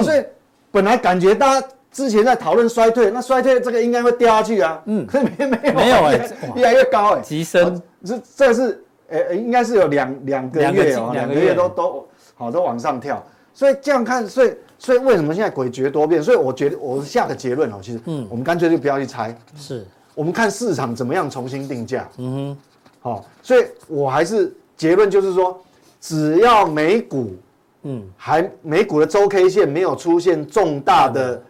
[0.04, 0.24] 所以
[0.70, 7.82] 本来感觉大家之前在讨论衰退，那衰退这个应该会掉下去啊，嗯，可 是没没有没有哎， 越来越高哎，急升。
[8.04, 16.22] 这这是呃应该是有两两个月哦，两个月都都好都往上跳，所以这样看，所以所以为什么现在诡谲多变？
[16.22, 19.84] 所以我觉得我下个结论哦，其实嗯，我们干脆就不要去猜，是。
[20.14, 22.58] 我们看市场怎么样重新定价，嗯哼，
[23.00, 25.60] 好，所以我还是结论就是说，
[26.00, 27.36] 只要美股
[27.82, 28.02] 嗯。
[28.16, 31.40] 还美股的周 K 线没有出现重大的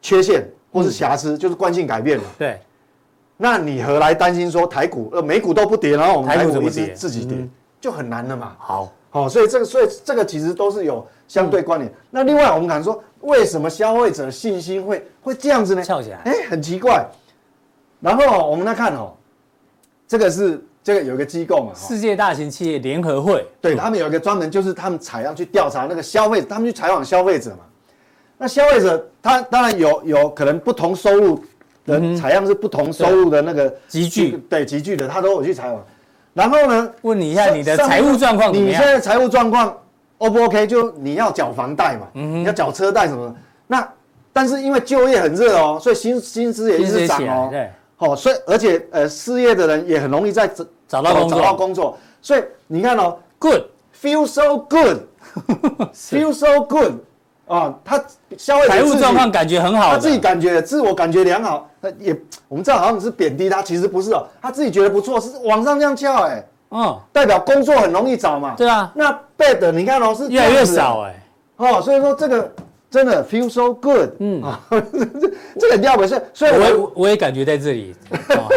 [0.00, 2.60] 缺陷或是瑕疵，就是惯性改变了，对。
[3.36, 7.36] 那你何来担心说台股呃美股都不跌，然后我们台股一直自己跌，
[7.80, 8.54] 就很难了嘛。
[8.58, 11.92] 好，好，所以这个所以这个其实都是有相对关联。
[12.10, 15.82] 那另外我们敢说，为什么消费者信心会会这样子呢？
[15.82, 17.04] 翘起来，哎，很奇怪。
[18.00, 19.12] 然后我们来看哦，
[20.06, 27.64] 这个是这个有一个机构嘛，世界大型企业联合会，对他们有一个专门就是他们采样去调查那个消费者，他们去采访消费者嘛。
[28.38, 31.44] 那消费者他当然有有可能不同收入。
[31.86, 35.84] 的采样是不同收入的那个集聚，对集聚的，他都有去采访。
[36.32, 39.76] 然后呢，问你一下你的财务状况，你现在财务状况
[40.18, 40.66] O 不 OK？
[40.66, 43.34] 就你要缴房贷嘛，嗯、你要缴车贷什么的。
[43.66, 43.88] 那
[44.32, 47.48] 但是因为就业很热哦，所以薪薪资也一直涨哦。
[47.50, 51.98] 对，好，所以而且呃失业的人也很容易在找找到工作，找到工作。
[52.20, 53.62] 所以你看哦，Good
[54.02, 56.94] feel so good，feel so good。
[57.46, 58.02] 啊，他
[58.38, 61.68] 消费财务状况感觉很好，他自己感觉自我感觉良好。
[61.80, 62.16] 那也
[62.48, 68.54] 我们知道好像是贬低他，其实不是哦，他自己觉得不错，是往上这样翘哎，嗯，代表工作很容易找嘛。
[68.56, 71.14] 对啊，那 bad 你看哦是越来越少哎，
[71.56, 72.50] 哦，所以说这个
[72.90, 75.30] 真的 feel so good，嗯啊， 这
[75.60, 77.94] 这个掉不是，所以我我也感觉在这里，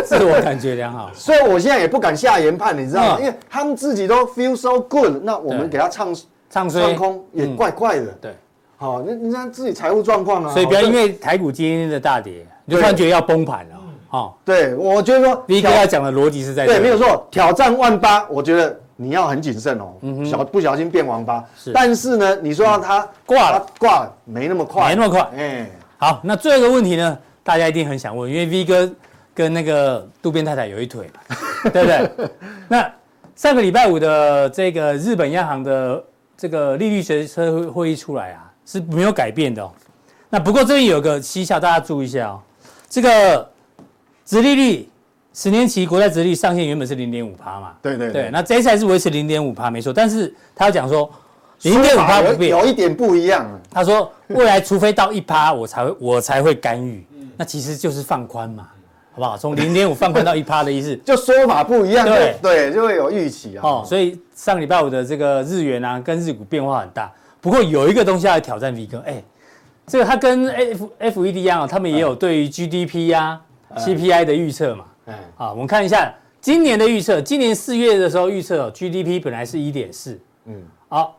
[0.06, 3.17] 自我感觉良好， 所以我现在也不敢下研判，你知道吗？
[3.19, 6.15] 因为他们自己都 feel so good，那我们给他唱
[6.50, 8.34] 唱唱空也怪怪的，对。
[8.77, 13.75] 好，那你看自己财务状况啊，所以不要因为台股今天的大跌，你就突然觉得要崩盘了。
[14.11, 21.43] 哦，对，我觉得说，V 哥要讲的逻辑是在这，对，没有错，挑战万八，我觉得你要很谨慎哦，嗯小不小心变王八。
[21.57, 25.27] 是，但是呢，你说让他挂了，挂没那么快，没那么快。
[25.35, 28.89] 哎，好，那最后一个问题呢，大家一定很想问，因为 V 哥
[29.33, 31.35] 跟那个渡边太太有一腿嘛，
[31.73, 32.29] 对不对？
[32.69, 32.89] 那
[33.35, 36.01] 上个礼拜五的这个日本央行的
[36.37, 38.46] 这个利率决策会议出来啊。
[38.67, 39.71] 是没有改变的哦。
[40.30, 42.39] 那不过这边有个蹊跷，大家注意一下哦。
[42.89, 43.49] 这个
[44.25, 44.89] 殖利率
[45.34, 47.73] 十年期国债殖利率上限原本是零点五趴嘛？
[47.82, 48.30] 对对对。
[48.30, 51.10] 那这一次还是维持零点五趴没错，但是他要讲说
[51.62, 53.47] 零点五趴不变，有一点不一样。
[53.71, 57.06] 他说未来除非到一趴，我才会我才会干预。
[57.38, 58.67] 那其实就是放宽嘛，
[59.13, 59.38] 好不好？
[59.38, 62.06] 从零点五放宽到一趴的意思， 就说法不一样。
[62.06, 63.62] 对对，就会有预期啊。
[63.63, 67.12] 哦，所以上礼拜五的这个日元啊，跟日股变化很大。
[67.47, 69.23] 不过有一个东西要挑战 V 哥，哎，
[69.86, 73.39] 这个他跟 F F E D 一样啊，他们也有对于 G D P 呀、
[73.77, 74.83] C P I 的预测嘛。
[75.05, 81.17] 嗯，啊，我们看一下今年的预测，今年四月的时候预测 G D P 本来是一点四，嗯，好，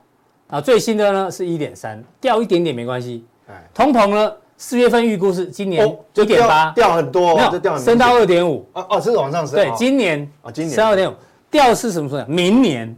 [0.48, 3.24] 啊，最新的呢是一点三，掉一点点没关系。
[3.46, 8.68] 哎，通膨呢，四月份预估是今年一点八，掉很多，没有，掉升到二点五。
[8.74, 9.56] 哦哦，是往上升。
[9.56, 11.14] 对，今年啊，今年升二点五，
[11.50, 12.22] 掉是什么时候？
[12.28, 12.94] 明年，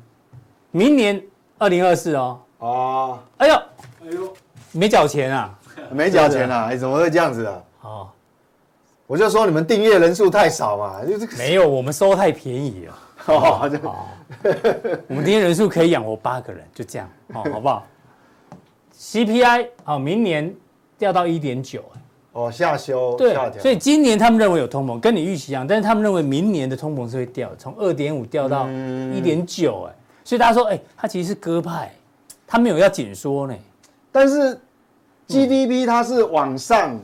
[0.72, 1.22] 明年
[1.58, 2.36] 二零二四哦。
[2.60, 4.32] 哦，哎呦，哎呦，
[4.72, 5.58] 没缴钱啊？
[5.90, 6.68] 没缴钱啊？
[6.70, 7.62] 哎，怎么会这样子啊？
[7.82, 8.08] 哦，
[9.06, 12.94] 我就说你们订阅人数太少嘛，就是没有，我们收太便宜了。
[13.26, 13.78] 哦，就
[15.08, 17.86] 我们订阅人数可以养活八个人，就这样，哦，好不好？
[18.98, 20.54] CPI 好，明年
[20.98, 21.82] 掉到一点九，
[22.32, 29.94] 哦，下修，对，所以今年他们认为有通膨，跟你预期一样，但是他们认为明年的通膨是会掉，从二点五掉到一点九，哎，
[30.24, 31.90] 所以大家说，哎，他其实是鸽派。
[32.50, 33.54] 他没有要紧缩呢，
[34.10, 34.58] 但是
[35.28, 36.98] GDP 它是往上，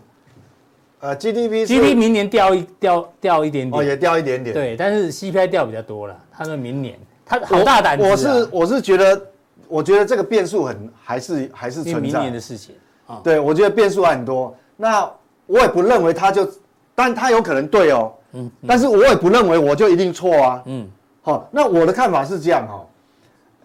[0.99, 6.21] 呃，GDP，GDP 明年掉一掉掉一点点，哦，也掉一点点，对，但是 CPI 掉比较多了。
[6.33, 9.23] 他说明年，他好大胆，我是我是觉得，
[9.69, 12.75] 我觉得这个变数很还是还是存在，明年的事情
[13.07, 14.53] 啊，对，我觉得变数还很多。
[14.77, 15.09] 那
[15.47, 16.51] 我也不认为他就，
[16.93, 20.91] 但他有可能对哦，嗯，但是我也不认为我就一定错啊，嗯，
[21.23, 22.87] 好，那我的看法是这样哈，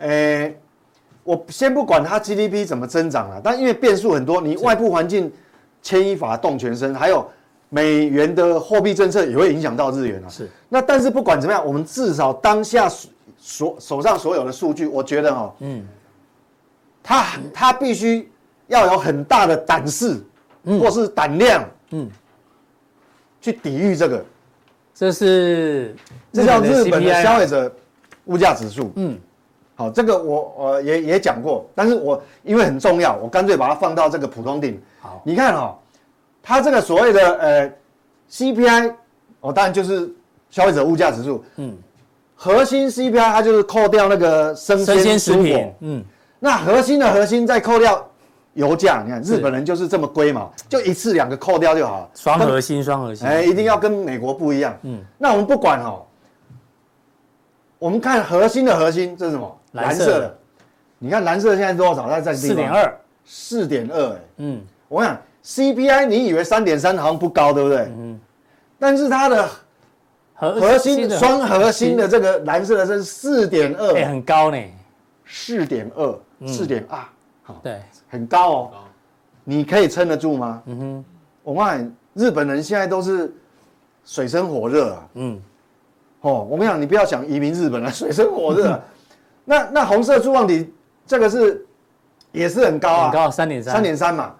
[0.05, 0.55] 诶。
[1.23, 5.31] 我先不管它 GDP 怎么增长了，但因为变数很多，你外部环境
[5.81, 7.29] 牵一发动全身，还有
[7.69, 10.27] 美元的货币政策也会影响到日元啊。
[10.27, 10.49] 是。
[10.67, 12.89] 那但是不管怎么样，我们至少当下
[13.37, 15.85] 所手上所有的数据，我觉得哈，嗯，
[17.03, 18.31] 他他必须
[18.67, 20.19] 要有很大的胆识，
[20.65, 22.09] 或是胆量，嗯，
[23.39, 24.25] 去抵御这个。
[24.93, 25.95] 这是
[26.31, 27.73] 这叫日本的消费者
[28.25, 29.19] 物价指数，嗯。
[29.81, 34.79] 好，这个我呃也也讲过，但是我因为很重要，我干脆把它放到这个普通顶。
[34.99, 35.75] 好，你看哈、哦，
[36.43, 37.73] 它这个所谓的呃
[38.29, 38.93] CPI，
[39.39, 40.07] 哦，当然就是
[40.51, 41.43] 消费者物价指数。
[41.55, 41.75] 嗯，
[42.35, 45.73] 核心 CPI 它就是扣掉那个生鲜食品。
[45.79, 46.05] 嗯，
[46.39, 48.07] 那核心的核心再扣掉
[48.53, 52.09] 油价，你看日本人就是这么龟嘛，就一次两个扣掉就好了。
[52.13, 53.27] 双核心，双核心。
[53.27, 54.77] 哎，一定要跟美国不一样。
[54.83, 56.05] 嗯，那我们不管哈、哦，
[57.81, 59.59] 我们看核心的核心，这是什么？
[59.71, 60.37] 蓝色的，
[60.99, 62.07] 你看蓝色现在多少？
[62.07, 64.09] 它在四点二，四点二。
[64.11, 67.79] 哎，嗯，我想 CPI，你以为三点三好像不高，对不对？
[67.97, 68.19] 嗯，
[68.77, 69.49] 但是它的
[70.35, 74.57] 核心双核心的这个蓝色的是四点二，哎，很高呢，
[75.25, 76.99] 四点二，四点二，
[77.41, 78.71] 好，对，很高哦。
[79.43, 80.61] 你可以撑得住吗？
[80.67, 81.05] 嗯哼，
[81.41, 83.33] 我看日本人现在都是
[84.05, 85.09] 水深火热啊。
[85.15, 85.41] 嗯，
[86.21, 88.79] 哦，我跟你讲，你不要想移民日本了， 水深火热。
[89.43, 90.71] 那那红色柱状体
[91.05, 91.65] 这个是
[92.31, 94.33] 也是很高啊，很高三点三，三点三嘛，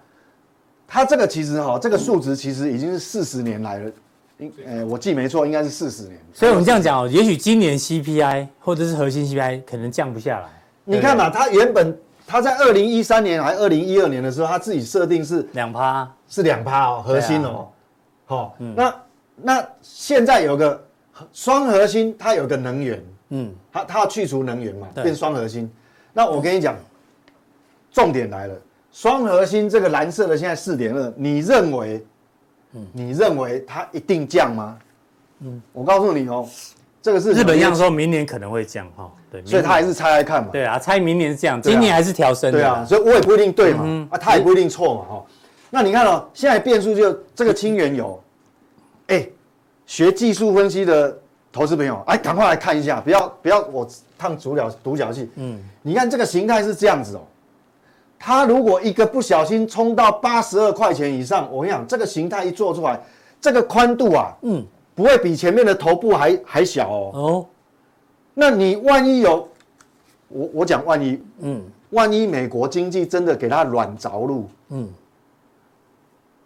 [0.86, 3.90] 它这个其实哈，这个数值其实已经是四十年来了，
[4.38, 6.18] 应，哎，我记没错，应该是四十年。
[6.32, 10.48] 所以我们这样讲哦，也许今年 CPI 或者是核心 CPI 可能降不下来。
[10.84, 17.68] 你看嘛，它原本它在二零一三年还二零一二年的时候，它自己设定是两趴，是两趴哦，核心哦，
[18.24, 18.94] 好，那
[19.36, 20.80] 那现在有个
[21.32, 25.70] 双核心，它有个能源，嗯，它它要去除能源嘛，变双核心。
[26.12, 26.74] 那我跟你讲，
[27.92, 28.54] 重点来了。
[28.90, 32.04] 双核心这个蓝色的现在四点二，你认为，
[32.92, 34.78] 你认为它一定降吗？
[35.40, 36.46] 嗯，我告诉你哦，
[37.00, 40.50] 这个是日本央行说明年可能会降哈，对，所以他还是猜猜看嘛。
[40.52, 42.52] 对啊，猜明年是降，今年还是调升。
[42.52, 45.24] 对啊，所以我也不一定对嘛，啊，他也不一定错嘛哈。
[45.70, 48.21] 那你看哦，现在变数就这个氢原油，哎，
[49.92, 51.14] 学技术分析的
[51.52, 53.86] 投资朋友，哎，赶快来看一下，不要不要我
[54.18, 55.28] 唱主角独角戏。
[55.34, 57.20] 嗯，你看这个形态是这样子哦。
[58.18, 62.98] 它如果一个不小心冲到八十二块钱以上，我跟你讲，这个形态一做出来，
[63.38, 67.10] 这个宽度啊，嗯，不会比前面的头部还还小哦。
[67.12, 67.46] 哦，
[68.32, 69.46] 那你万一有，
[70.28, 74.88] 我我讲万一，嗯，万一美国经济真的给它软着陆，嗯，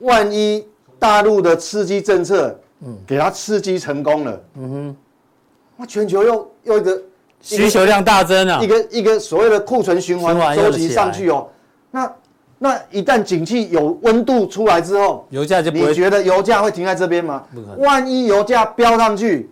[0.01, 0.67] 万一
[0.99, 4.97] 大陆的刺激政策，嗯，给它刺激成功了，嗯哼，
[5.77, 7.03] 那全球又又一个
[7.41, 11.49] 需求量大增啊，一个一个所谓的库存循环周期上去哦。
[11.91, 12.13] 那
[12.59, 17.45] 那一旦景气有温度出来之后，油价就不会，你觉得油价会停在这边吗？
[17.79, 19.51] 万一油价飙上去，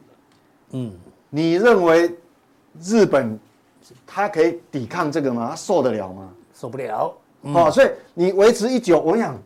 [0.70, 0.92] 嗯，
[1.30, 2.14] 你认为
[2.82, 3.38] 日本
[4.06, 5.48] 它可以抵抗这个吗？
[5.50, 6.28] 它受得了吗？
[6.54, 7.12] 受不了。
[7.42, 9.38] 嗯、哦，所以你维持一久，我想，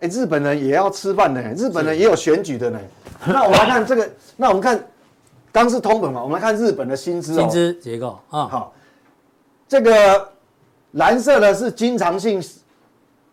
[0.00, 2.80] 哎，日本人也要吃饭呢，日本人也有选举的呢。
[3.26, 4.82] 那我们来看这个，那我们看，
[5.52, 8.72] 刚是通膨嘛，我们来看日本的薪资、哦、薪资结构啊，好、哦，
[9.68, 10.30] 这个。
[10.94, 12.42] 蓝色的是经常性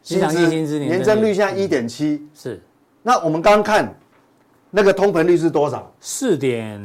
[0.03, 2.61] 薪资，年增率现在一点七，是。
[3.01, 3.91] 那我们刚刚看
[4.69, 5.91] 那个通膨率是多少？
[5.99, 6.79] 四点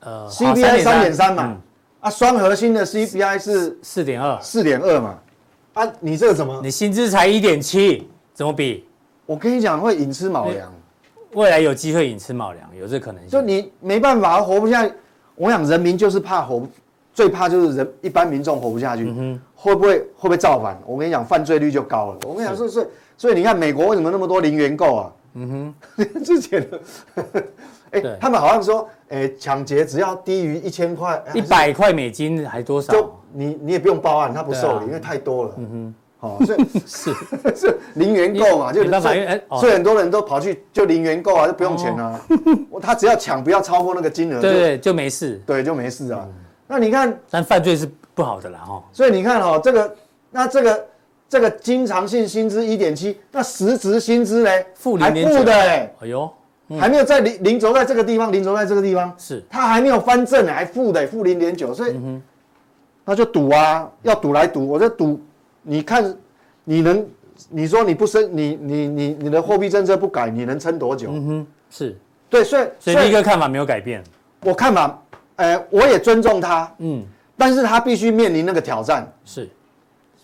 [0.00, 1.56] 呃，CPI 三点三嘛，
[2.00, 5.20] 啊，双核心的 CPI 是四点二，四点二嘛，
[5.74, 6.60] 啊，你这个怎么？
[6.60, 8.84] 你薪资才一点七，怎么比？
[9.26, 10.72] 我跟你讲，会寅吃卯粮，
[11.34, 13.30] 未来有机会寅吃卯粮，有这可能性。
[13.30, 14.92] 就你没办法活不下去，
[15.34, 16.66] 我想人民就是怕活。
[17.14, 19.04] 最怕就是人一般民众活不下去，
[19.54, 20.80] 会不会会不会造反？
[20.86, 22.18] 我跟你讲，犯罪率就高了。
[22.26, 22.86] 我跟你讲，所以所以
[23.18, 25.12] 所以你看美国为什么那么多零元购啊？
[25.34, 26.80] 嗯哼， 之前的，
[27.92, 32.90] 哎、欸，他们好像说，哎、欸，抢劫只要低于一千块，一百块美金还多少？
[32.94, 35.54] 就你你也不用报案，他不受理，啊、因为太多了。
[35.58, 37.14] 嗯哼，好、哦，所以 是。
[37.54, 39.26] 是零元购嘛，就所以
[39.60, 42.18] 所以很多人都跑去就零元购啊，就不用钱啊。
[42.70, 46.20] 哦、 他只要抢不要超过那个金额，对对，就没事，对，就没事啊。
[46.26, 46.34] 嗯。
[46.68, 48.82] 那你看，但犯罪是不好的啦，哈。
[48.92, 49.94] 所以你看哈，这个，
[50.30, 50.84] 那这个，
[51.28, 54.50] 这个经常性薪资一点七，那实值薪资呢？
[54.74, 56.32] 负零点九，的哎，哎呦，
[56.78, 59.42] 还没有在零零轴在这个地方，零轴在这个地方，是。
[59.50, 61.94] 它还没有翻正呢，还负的，负零点九，所以，
[63.04, 65.20] 那就赌啊，要赌来赌，我就赌，
[65.62, 66.16] 你看，
[66.64, 67.06] 你能，
[67.48, 71.08] 你说你不升，你你你你的货币政策不改，你能撑多久？
[71.10, 71.96] 嗯哼，是。
[72.28, 74.02] 对，所以所以第一个看法没有改变，
[74.42, 74.98] 我看法。
[75.36, 77.02] 呃，我也尊重他，嗯，
[77.38, 79.48] 但是他必须面临那个挑战，是，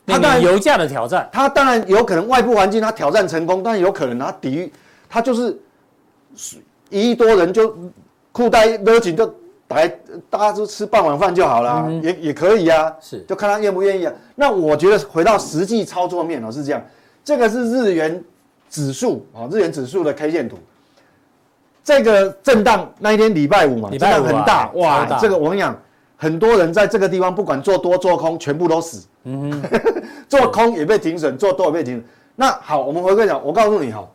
[0.06, 4.72] 他当然油价的挑战，他当然有可能外部环境他挑战成功，但是有可能他抵御，
[5.08, 5.58] 他就是
[6.90, 7.76] 一亿多人就
[8.30, 9.34] 裤带勒紧就
[9.68, 9.88] 来，
[10.30, 14.12] 大家都吃半碗饭就好了，嗯、也也可以啊，是，就看他愿不愿意啊。
[14.34, 16.82] 那我觉得回到实际操作面哦，是这样，
[17.22, 18.22] 这个是日元
[18.70, 20.58] 指数啊，日元指数的 K 线图。
[21.84, 25.06] 这个震荡那一天礼拜五嘛，礼拜五很大哇！
[25.18, 25.74] 这个我跟你讲，
[26.16, 29.06] 很多人在这个地方不管做多做空，全部都死。
[29.24, 29.70] 嗯哼，
[30.28, 32.04] 做空也被停损，做多也被停损。
[32.36, 34.06] 那好，我们回归讲，我告诉你哈，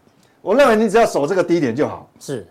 [0.42, 2.08] 我认为你只要守这个低点就好。
[2.20, 2.46] 是，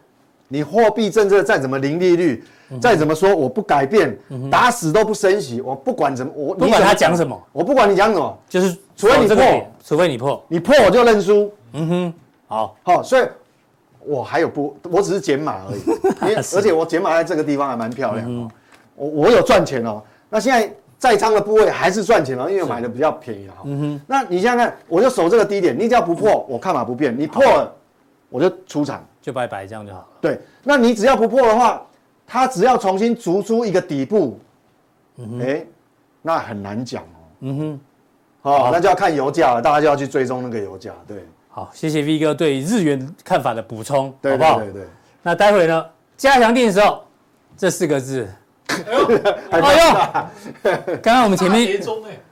[0.53, 2.45] 你货币政策再怎么零利率，
[2.81, 4.17] 再怎么说我不改变，
[4.51, 11.51] 打死都不升息，我不管怎么我不管他讲什么，我不管你讲什么，就是除非你破，除非你破，你破我就认输。
[11.73, 12.15] 嗯哼，
[12.47, 13.23] 好，好，所以。
[14.05, 15.77] 我还有不，我只是减码而
[16.29, 18.51] 已， 而且我减码在这个地方还蛮漂亮哦。
[18.97, 20.03] 我我有赚钱哦。
[20.29, 23.59] 那现在在仓的部位还是赚钱哦，因为我买的比较便宜哈。
[23.63, 24.01] 嗯哼。
[24.09, 27.17] 那你现在看，我就守这个低点，你只要不破，我看法不变。
[27.17, 27.73] 你破了，
[28.29, 30.07] 我就出场，就拜拜，这样就好了。
[30.21, 31.81] 对，那你只要不破的话，
[32.27, 34.39] 它只要重新逐出一个底部，
[35.41, 35.65] 哎，
[36.21, 37.17] 那很难讲哦。
[37.41, 37.81] 嗯哼。
[38.43, 41.25] 好，那就要看油价了，大家就要去追踪那个油价，对。
[41.49, 44.59] 好，谢谢 V 哥对日元看法的补充，对好不好？
[44.59, 44.89] 对对对。
[45.23, 45.87] 那待会呢？
[46.17, 47.05] 加强定的时候，
[47.57, 48.29] 这四个字，
[49.51, 51.81] 哎呦， 刚刚我们前面，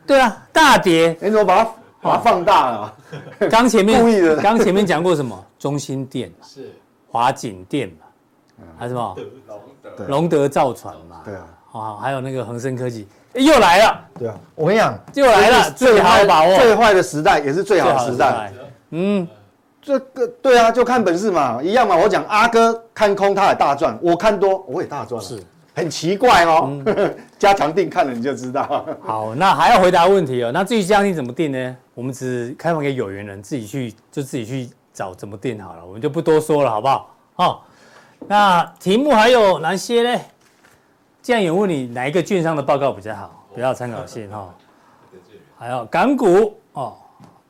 [0.07, 1.71] 对啊，大跌，你怎么把它
[2.03, 2.95] 把它放大了。
[3.51, 5.39] 刚前面 故意的，刚前面讲过什么？
[5.59, 6.73] 中心店是
[7.09, 9.17] 华景店嘛，还是什么？
[10.09, 14.01] 龙德造船嘛，对啊，啊，还有那个恒生科技又来了。
[14.19, 18.53] 对啊，我跟你讲，又来了，最好把握，最坏的时代也是最好的时代。
[18.91, 19.27] 嗯。
[19.83, 21.97] 这个对啊，就看本事嘛，一样嘛。
[21.97, 25.19] 我讲阿哥看空，他也大赚；我看多，我也大赚。
[25.23, 25.43] 是，
[25.75, 26.69] 很奇怪哦。
[26.85, 28.85] 嗯、加强定看了你就知道。
[29.01, 30.53] 好，那还要回答问题哦。
[30.53, 31.77] 那至于加强定怎么定呢？
[31.95, 37.17] 我们只开放给有缘人自己去，就自己去找怎么定好了，我们就不多说了，好不好？
[37.35, 37.65] 好，
[38.29, 40.21] 那题目还有哪些呢？
[41.23, 44.37] 既然有问你哪一个券商的报告比较好，不要参考性哈。
[44.37, 44.55] 哦、
[45.59, 46.95] 还有港股哦，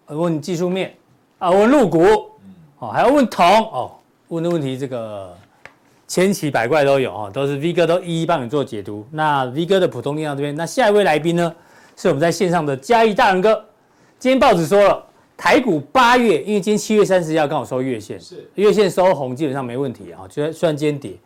[0.06, 0.94] 问技术面。
[1.40, 2.30] 啊，问陆股，
[2.78, 3.90] 哦，还要问铜哦，
[4.28, 5.34] 问的问题这个
[6.10, 9.06] 千奇百怪都有哦，都是 V 哥都一一帮你做解读。
[9.12, 11.54] 那 V 哥的普通力量这边，那下一位来宾呢，
[11.94, 13.64] 是我们在线上的嘉义大仁哥。
[14.18, 15.06] 今天报纸说了，
[15.36, 21.16] 台股八月，因为今天七月三十要刚好收月线，是月线收红基本上没问题啊，就虽然今天跌，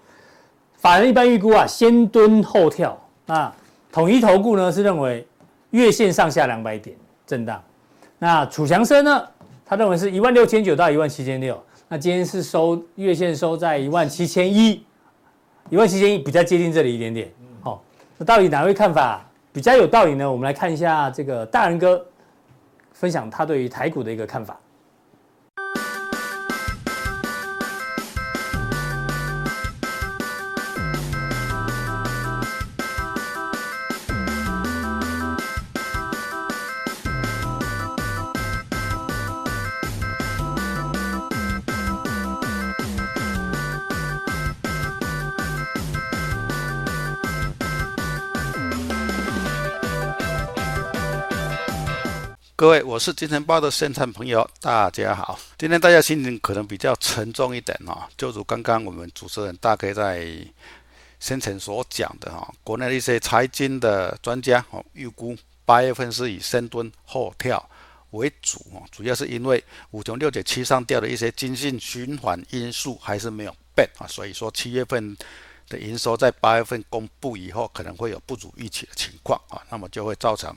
[0.76, 2.94] 法人一般预估啊，先蹲后跳。
[3.24, 3.50] 那
[3.90, 5.26] 统一投顾呢是认为
[5.70, 6.94] 月线上下两百点
[7.26, 7.58] 震荡。
[8.18, 9.26] 那楚强生呢？
[9.64, 11.58] 他认为是一万六千九到一万七千六，
[11.88, 14.82] 那今天是收月线收在一万七千一，
[15.68, 17.30] 一万七千一比较接近这里一点点。
[17.62, 17.82] 好，
[18.16, 20.30] 那到底哪位看法比较有道理呢？
[20.30, 22.04] 我们来看一下这个大仁哥
[22.92, 24.58] 分享他对于台股的一个看法。
[52.64, 55.38] 各位，我是金钱报的现场朋友，大家好。
[55.58, 60.26] 今天大家心情可能比较沉重一点哦，就如刚刚我们主持人大概在
[61.20, 65.36] 先前所讲的哈，国内的一些财经的专家哦，预估
[65.66, 67.62] 八月份是以深蹲后跳
[68.12, 75.14] 为主哦，主要是因为五穷六绝七上吊的一些经济循环因素还是没有变啊，所以说七月份
[75.68, 80.56] 的营收在八月份公布以后，可能会有不如预期的情况啊，那么就会造成。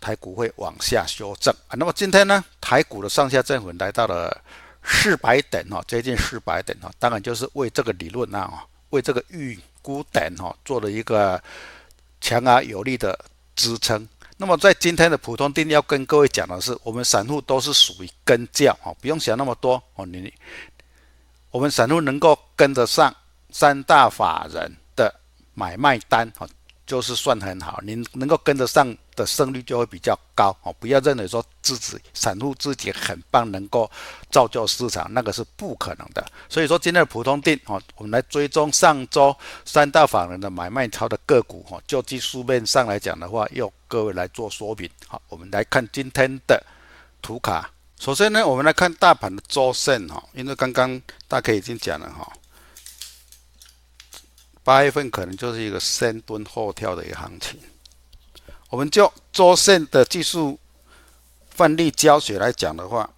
[0.00, 4.42] 台股会往下修正啊，那么今天呢，台股的上下振幅来到了
[4.82, 11.42] 四百点哈，接近四百点哈，当然就是为这个理论啊，为这个预估点哈做了一个
[12.20, 13.18] 强而有力的
[13.56, 14.08] 支撑。
[14.36, 20.32] 那么在今天的普通錠要跟各位讲的是，我们散户都是属于跟轿啊，不用想那么多哦，你
[21.50, 23.14] 我们散户能够跟得上
[23.50, 25.12] 三大法人的
[25.54, 26.48] 买卖单哦。
[26.86, 30.72] 就是算很好，您能够跟得上的胜率就会比较高哦。
[30.78, 33.90] 不要认为说自己散户自己很棒，能够
[34.30, 36.24] 造就市场，那个是不可能的。
[36.48, 41.82] 所以说今天的普通定哦，我们来追踪上周三大法人的买卖超的个股哦。
[41.86, 44.88] 就技术面上来讲的话，要各位来做说明。
[45.06, 46.64] 好，我们来看今天的
[47.20, 47.70] 图卡。
[47.98, 52.32] 首先呢，我们来看大盘的周线哈，因为刚刚大概已经讲了哈。
[54.62, 57.58] 八月份可能就是一个先蹲后跳的一个行情。
[58.70, 60.58] 我们就周线的技术
[61.48, 63.08] 范例教学来讲的话，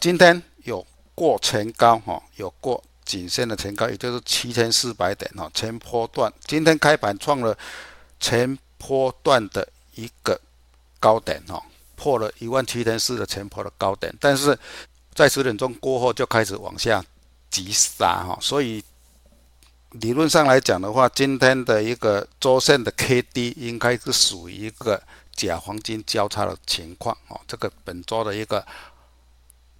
[0.00, 0.84] 今天有
[1.14, 6.32] 过前高哈，有过颈线的前高，也就是七千四百点哈，前波段。
[6.46, 7.56] 今天开盘创了
[8.18, 10.40] 前波段的一个
[10.98, 11.62] 高点哈，
[11.94, 14.58] 破了一万七千四的前波的高点，但是
[15.14, 17.04] 在十点钟过后就开始往下
[17.50, 18.82] 急杀哈，所以。
[19.92, 27.40] 理论上来讲的话，今天的一个周线的 K D 应该是属于一个假黄金交叉的情况哦。
[27.46, 28.64] 这个本周的一个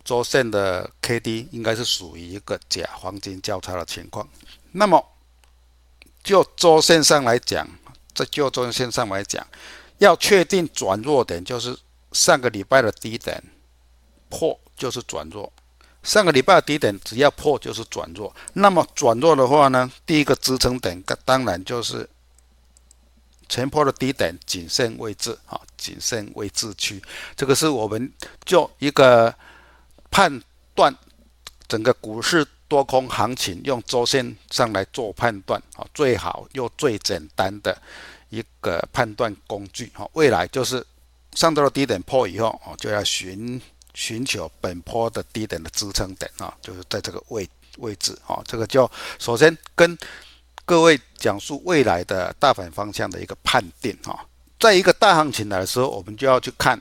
[0.03, 4.27] 周线的 K D 应该是属于一个假黄金交叉的情况。
[4.73, 5.05] 那么
[6.23, 7.69] 就周线上来讲，
[8.15, 9.47] 在就周线上来讲，
[9.99, 11.77] 要确定转弱点，就是
[12.13, 13.43] 上个礼拜的低点
[14.31, 15.53] 破，就是转弱。
[16.09, 22.09] 上个礼拜的低点只要破就是转弱，那么转弱的话呢，第一个支撑点当然就是
[23.47, 27.03] 前坡的低点谨慎位置啊，谨慎位置区，
[27.37, 28.11] 这个是我们
[28.47, 29.35] 就一个
[30.11, 30.43] 判
[30.75, 30.97] 断
[31.69, 37.77] 整个股市多空行情用周线上来做判断啊，最好又最简单的
[38.31, 40.83] 一个判断工具啊，未来就是
[41.35, 43.61] 上到了低点破以后啊，就要寻。
[43.99, 48.89] 寻求本坡的低点的支撑点啊，就是在这个位位置啊，这个就
[49.19, 49.99] 首先跟
[50.65, 54.25] 各位讲述未来的大盘方向的一个判定啊，
[54.61, 56.81] 在一个大行情来的时候，我们就要去看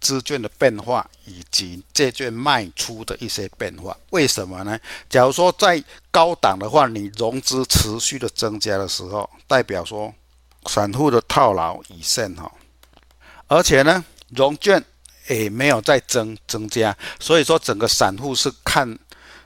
[0.00, 3.94] 资券的变化以及借券卖出的一些变化。
[4.08, 4.80] 为什么呢？
[5.10, 10.14] 假如说在高档的话，你融资持续的增加的时候，代表说
[10.64, 12.50] 散户的套牢已现哈，
[13.48, 14.82] 而且呢，融券
[15.28, 18.98] 也没有再增增加，所以说整个散户是看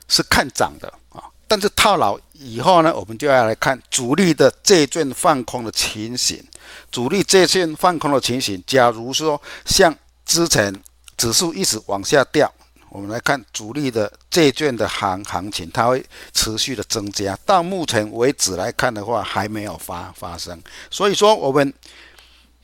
[0.09, 1.23] 是看涨的啊。
[1.47, 6.43] 但是套牢以后呢，我们就要来看主力的借券放空的情形。
[6.91, 10.75] 主力借券放空的情形，假如说像之前
[11.17, 12.51] 指数一直往下掉，
[12.89, 17.39] 我们来看主力的借券的行行情，它会持续的增加。
[17.45, 20.61] 到目前为止来看的话，还没有发发生。
[20.91, 21.73] 所以说，我们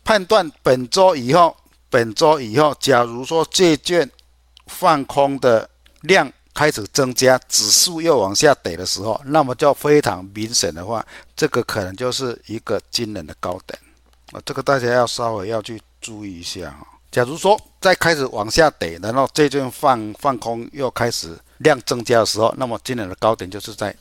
[0.05, 1.55] 判断本周以后，
[1.91, 4.11] 本周以后，假如说借券
[4.67, 5.69] 放空的
[6.03, 11.05] 量开始增加，指数又往下跌的时候，那么就非常明显的话，
[11.37, 13.79] 这个可能就是一个惊人的高点
[14.33, 14.41] 啊！
[14.45, 16.87] 这个大家要稍微要去注意一下哈。
[17.11, 23.95] 假如说再开始往下跌，然后这阵放放空又开始量增加的时候，那么今年的高点就是在。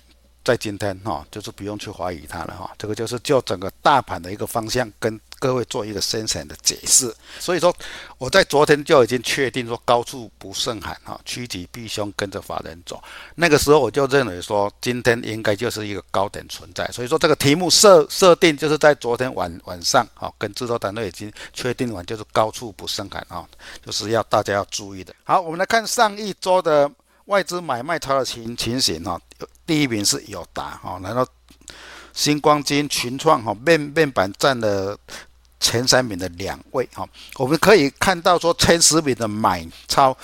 [0.47, 7.13] 在今天哈，就是不用去怀疑它了哈，这个就是就整个大盘的一个方向跟各位做一个深浅的解释。
[7.37, 7.75] 所以说
[8.17, 13.03] 我在昨天就已经确定说高处不胜寒哈，趋吉避凶，跟着法人走。
[13.35, 16.87] 那个时候我就认为说今天应该就是一个高点存在。
[16.93, 23.45] 所以说这个题目设设定就是在昨天晚晚上哈，跟制作团队已经确定完，就是高处不胜寒啊，
[23.85, 25.13] 就是要大家要注意的。
[25.25, 26.89] 好，我们来看上一周的。
[27.27, 29.19] 外资买卖超的情情形哈，
[29.67, 31.27] 第一名是友达哈，然后
[32.13, 34.97] 新光金、群创哈面面板占了
[35.59, 40.17] 前三名的两位哈，我们可以看到说前十名的买超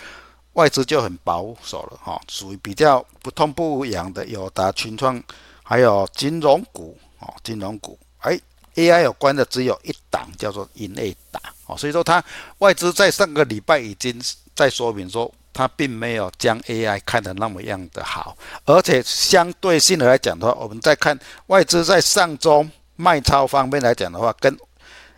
[0.53, 5.21] 外资就很保守了哈，属于比较不痛不痒的友达、群创，
[5.61, 8.39] 还有金融股哦，金融股哎
[8.75, 12.23] ，AI 有关的只有一档叫做英业达哦，所以说它
[12.59, 14.19] 外资在上个礼拜已经
[14.55, 15.29] 在说明说。
[15.53, 18.35] 它并没有将 AI 看得那么样的好，
[18.65, 24.57] 而且相对性的来讲的话，我们再看外资在上周卖超方面来讲的话，跟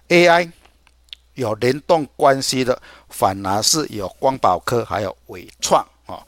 [0.09, 0.51] AI
[1.35, 6.19] 有联动关系的，反而是有光宝科还有纬创啊。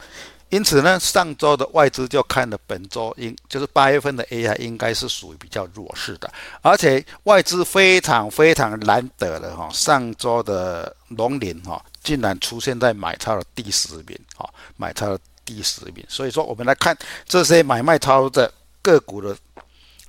[0.49, 6.31] 因此呢，上周的外资就看了本周应就是八月份的 AI 应该是属于比较弱势的，
[6.61, 11.83] 而且外资非常非常难得的哈，上周的农林哈。
[12.07, 16.01] 竟然出现在买超的第十名，哈，买超的第十名。
[16.07, 18.49] 所以说，我们来看这些买卖超的
[18.81, 19.35] 个股的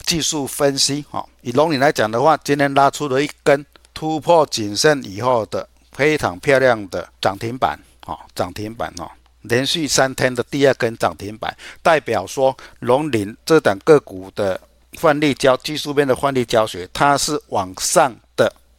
[0.06, 1.26] 技术分析，哈。
[1.42, 7.76] 以龙岭来讲的话，今天拉出了一根突破颈线以后的非常漂亮的涨停板，
[8.06, 9.10] 哈，涨停板，哈，
[9.42, 14.60] 连续三天的第二根涨停板，代表说龙岭这档个股的
[15.00, 18.14] 换力教技术面的换力教学，它是往上。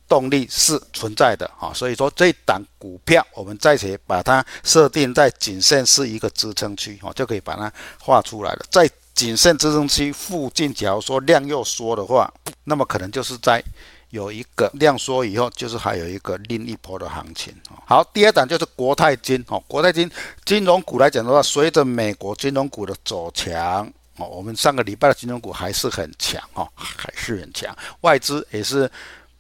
[0.10, 8.66] 动力是存在的啊，所以说这档股票我们再且把它设定在颈线是一个支撑区啊，就可以把它画出来了。
[8.72, 12.34] 在颈线支撑区附近，假如说量又缩的话，
[12.64, 13.64] 那么可能就是在
[14.10, 17.54] 有一个量缩以后，就是还有一个另一波的行情。
[17.86, 20.10] 好，第二档就是国泰金哦，国泰金
[20.44, 23.86] 金融股来讲的话，随着美国金融股的走强
[24.18, 28.90] 哦，我们上个礼拜的金融股还是很强哦，还是很强，外资也是。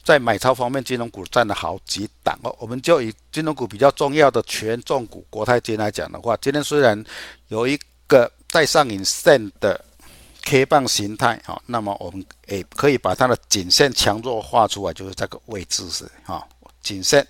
[0.03, 2.55] 在买超方面，金融股占了好几档哦。
[2.59, 7.03] 我们就以金融股比较重要的权重股国泰金来讲的话，今天虽然
[7.49, 9.83] 有一个带上影线的
[10.41, 16.47] K 棒形态啊，那么我们也可以把它的颈线强弱画出来，就是这个位置是哈，
[16.81, 17.27] 颈线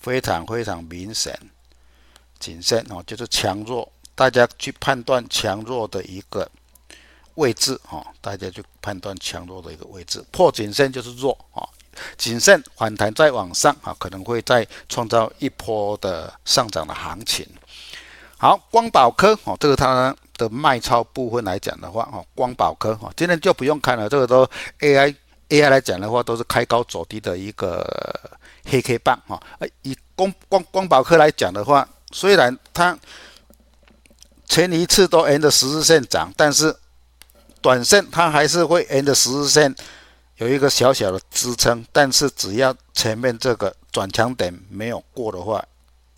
[0.00, 1.38] 非常非常明显，
[2.38, 6.50] 颈线哦就是强弱，大家去判断强弱的一个
[7.34, 11.68] 位置哈，大家去判断强弱的一个位置，破颈线就是弱啊。
[12.16, 17.46] 谨慎反弹再往上啊，可能会再创造一波的上涨的行情。
[18.38, 24.46] 好，光宝科哦，这个它的卖超部分来讲的话哦，光宝科哦，今天就不用看了，这个都
[24.80, 25.14] AI
[25.48, 27.84] AI 来讲的话，都是开高走低的一个
[28.66, 29.40] 黑 K 棒哈。
[29.82, 32.98] 以光光光宝科来讲的话，虽然它
[34.46, 36.76] 前一次都沿着十日线涨，但是
[37.62, 39.74] 短线它还是会沿着十日线。
[40.36, 45.64] 有一个小小的支撑，但是只要前面这个转强点没有过的话，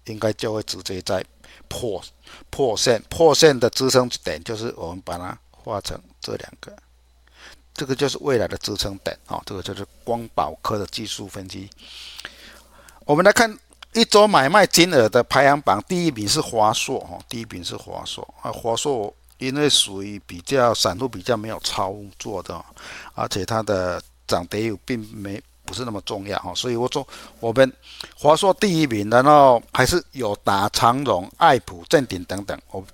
[0.06, 1.24] 应该就会直接在
[1.68, 2.02] 破
[2.50, 3.00] 破线。
[3.08, 6.76] 破线的支撑点就是我们把它画成这两个，
[7.72, 9.40] 这个就是未来的支撑点啊。
[9.46, 11.70] 这个就是光宝科的技术分析。
[13.04, 13.56] 我们来看
[13.92, 19.14] 一周买卖金额的排行榜，第一名是华硕哈，第一名是华硕啊，华硕。
[19.38, 22.64] 因为属于比较散户比较没有操作的，
[23.14, 26.52] 而且它的涨跌又并没不是那么重要哈。
[26.54, 27.06] 所以我说
[27.40, 27.72] 我们
[28.16, 32.60] 华硕第一名，然后还是有达、长荣、爱普、正鼎等等。
[32.70, 32.84] 我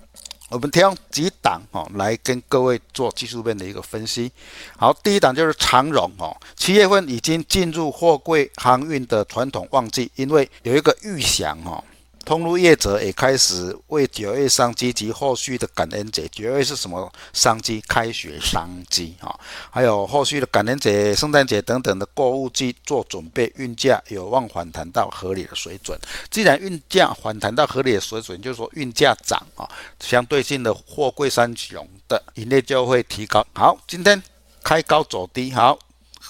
[0.49, 4.31] 我们挑几档哦来跟各位做技术面的一个分析。
[4.77, 11.83] 好，第一档就是长荣哦，七月份已经进入货柜航运的传统旺季，因为有一个预想哦。
[12.25, 17.79] 通路业者也开始为九月商机及后续的感恩节，九月是什么商机？
[17.87, 25.97] 开学商机啊，还有后续的感恩节、圣诞节等等的购物季做准备，运价有望反弹到合理的水准。
[26.31, 29.69] 既然运价反弹到合理的水准，就是说运价涨啊，
[29.99, 33.45] 相对性的货柜三雄的盈利就会提高。
[33.53, 34.21] 好，今天
[34.63, 35.77] 开高走低，好，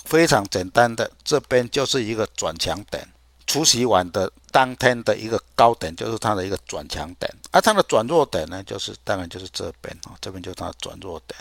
[0.03, 3.07] 非常简单的，这边就是一个转强点。
[3.55, 11.39] 除息完的当天的一个高点，就是它的一个转强点，而它的转弱点呢，就是当然就是这边啊，这边就是它转弱点，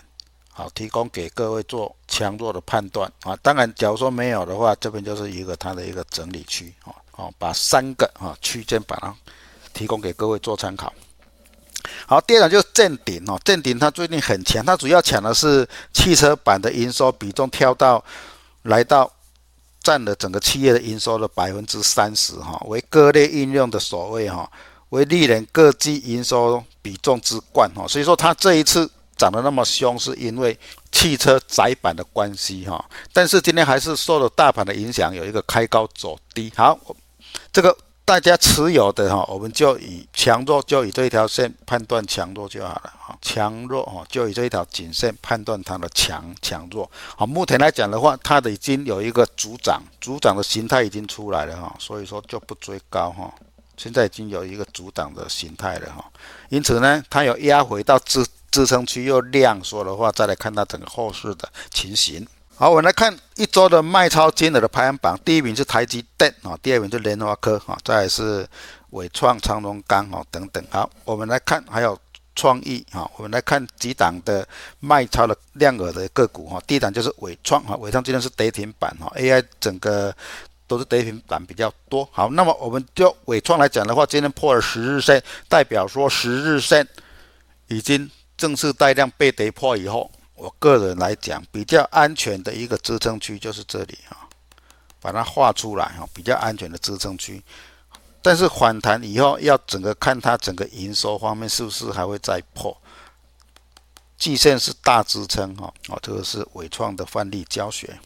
[0.52, 3.36] 好，提供给各位做强弱的判断啊。
[3.42, 9.12] 当然，假如说没有的话，这边就是一个它的一个整理区啊，好，把三个啊区间把它
[9.72, 10.94] 提供给各位做参考。
[12.06, 18.04] 好，第二档就是正鼎哦，正顶它最近很强，它主要抢的是汽车板的营收比重跳到
[18.62, 19.12] 来到。
[19.84, 24.50] 占了整个企业的营收的百分之三十，哈，为各类应用的所谓，哈，
[24.88, 30.58] 为历年各季营收比重之冠，哈，所以说它这一次涨得那么凶，是因为
[30.90, 36.76] 汽车窄板的关系，哈，但是今天还是受了大盘的影响，有一个开高走低，好，
[37.52, 37.76] 这个。
[38.06, 46.90] 大家持有的哈，我们就以强弱就以这一条线判断强弱就好了哈，强弱哈就以这一条颈线判断它的强强弱。
[47.16, 53.32] 好，目前来讲的话，它的已经有一个主涨，主涨的形态已经出来了哈，所以说就不追高哈。
[53.78, 56.04] 现在已经有一个主涨的形态了哈，
[56.50, 62.26] 因此呢，它有压回到支支撑区又量缩的话，再来看它整个后市的情形。
[62.56, 68.46] 好，我们来看一周的卖超金额的排行榜，第一名是台积电啊，第二名是联发科啊，再是
[68.90, 70.64] 伟创、长荣钢啊等等。
[70.70, 71.98] 好，我们来看还有
[72.36, 74.46] 创意啊，我们来看几档的
[74.78, 76.62] 卖超的量额的个股哈。
[76.64, 80.14] 第一档就是伟创啊，伟创今天是跌停板哈，AI 整个
[80.68, 82.08] 都是跌停板比较多。
[82.12, 86.86] 好，那么我们就伟创来讲的话，今天破了十日线，代表说十日线
[87.66, 90.08] 已经正式带量被跌破以后。
[90.34, 94.28] 我个人来讲，比较安全的一个支撑区就是这里啊，
[95.00, 97.42] 把它画出来哈，比较安全的支撑区。
[98.20, 102.76] 但是反弹以后，要整个看它整个营收方面是不是还会再破。
[104.16, 107.98] 季线是大支撑哈，哦，这个是伟创的范例教学。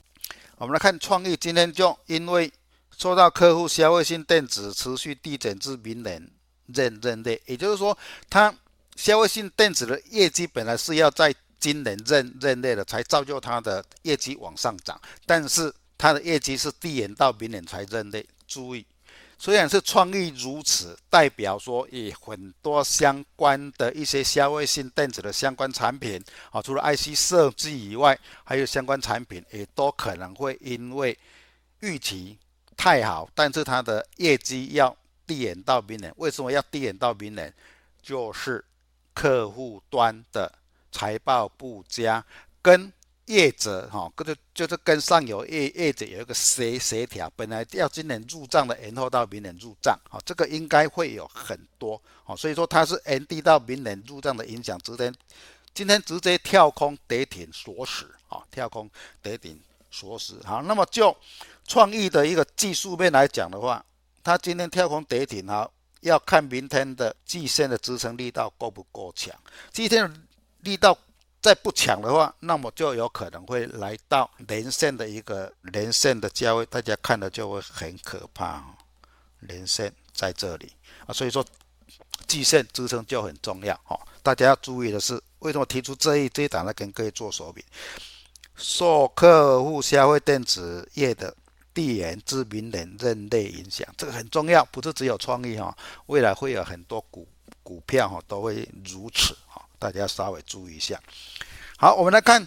[0.57, 2.53] 我们来看创意，今天就因为
[2.97, 6.29] 受到客户消费性电子持续递减至明年
[6.67, 7.97] 认认列，也就是说，
[8.29, 8.53] 它
[8.97, 18.25] 消费性电子的业绩本来是要在今年认认内了，才造就它的业绩往上涨，但是它的业绩是递延到明年才认列。
[18.47, 18.87] 注意，
[19.39, 31.19] 虽然是创意如此，代表说也很多相关的一些消费性电子的相关产品啊，除了 IC 设计以外，还有相关产品也都可能会因为
[31.81, 32.39] 预期
[32.77, 34.97] 太好，但是它的业绩要
[35.27, 36.13] 递延到明年。
[36.17, 37.53] 为什么要递延到明年？
[38.01, 38.65] 就是
[39.13, 40.58] 客户端的。
[40.91, 42.25] 财报不佳，
[42.63, 42.93] 跟
[43.27, 55.15] 业者哈，跟就就是跟上游业业者有一个协协调，本来要今年入账的，延后到明年入账，好，这个应该会有很多，好，所以说它是延递到明年入账的影响，今天
[55.75, 59.61] 今天直接跳空跌停锁死，啊，跳空跌停
[59.91, 61.15] 锁死，好，那么就
[61.67, 63.85] 创意的一个技术面来讲的话，
[64.23, 65.71] 它今天跳空跌停，哈，
[66.01, 69.39] 要看明天的季线的支撑力道够不够强，
[69.71, 70.11] 今天。
[70.61, 70.97] 力道
[71.41, 78.65] 再不强的话，那么就有可能会来到连线的一个连线的价位，大家看了就会很可怕。
[79.43, 80.73] 连线在这里
[81.07, 81.47] 啊，所以说
[82.27, 83.97] 季线支撑就很重要哈。
[84.21, 87.65] 大家要注意的是，为什么提出这一这一档来跟各位做手笔？
[88.57, 91.33] 受客户消费电子业的
[91.73, 95.73] 地缘知名人认类影响，这个很重要，不是只有创意哈，
[96.07, 97.29] 未来会有很多股
[97.63, 99.65] 股票哈都会如此哈。
[99.79, 101.01] 大家稍微注意一下。
[101.77, 102.47] 好，我们来看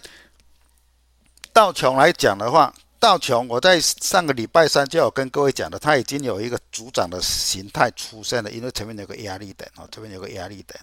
[1.52, 10.78] 道琼来讲的话，道琼我在上个礼拜三就有跟各位讲的，它已经有一个主涨的形态出现了，因为前面有个压力点啊，这边有个压力点。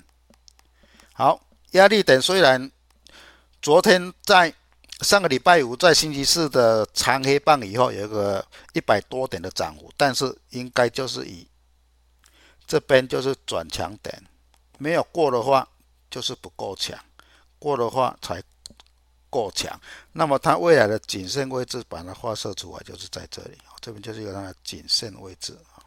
[1.13, 1.39] 好，
[1.71, 2.71] 压力点虽然
[3.61, 4.53] 昨天在
[5.01, 8.43] 上个礼拜五在星期四的长黑棒以后有一个
[8.73, 11.47] 一百多点的涨幅，但是应该就是以
[12.65, 14.23] 这边就是转强点，
[14.79, 15.67] 没有过的话。
[16.09, 16.97] 就是不够强，
[17.57, 18.41] 过的话才
[19.29, 19.79] 够强，
[20.13, 25.77] 那么它未来的颈线位置把它画设出来就是在这里，这边就是有它的颈线位置啊，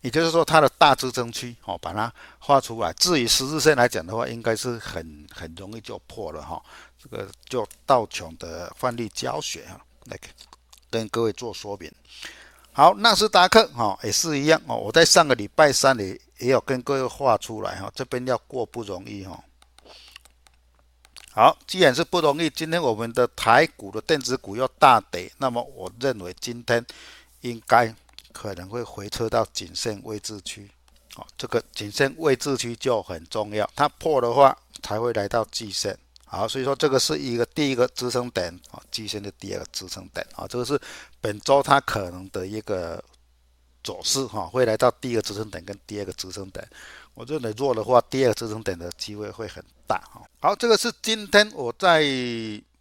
[0.00, 2.92] 也就是说它的大支撑区哦，把它画出来。
[2.94, 6.60] 至于十字线来讲的话，应该是很很容易就破了哈。
[6.98, 10.18] 这个就道琼的范例教学哈，来
[10.90, 11.92] 跟各位做说明。
[12.74, 19.38] 好，纳斯达克哈也是一样哦，我在上个礼拜三里也有跟各位画出来哈，这边要过不容易哈。
[21.34, 26.82] 好，既然是不容易，今天我们的台股的电子股又大跌，那么我认为今天
[27.42, 27.94] 应该
[28.32, 30.70] 可能会回撤到颈线位置区。
[31.14, 35.98] 好，这个颈线位置区就很重要，它破的话才会来到季线。
[36.32, 40.80] 好，所以说这个是一个第一个支撑点啊，季线的第二个支撑点啊，这个是
[41.20, 43.04] 本周它可能的一个
[43.84, 46.66] 走势哈，会来到第一个支撑点跟第二个支撑点。
[47.12, 50.22] 我认为弱的话，第二个支撑点的机会会很大哈。
[50.40, 52.02] 好，这个是今天我在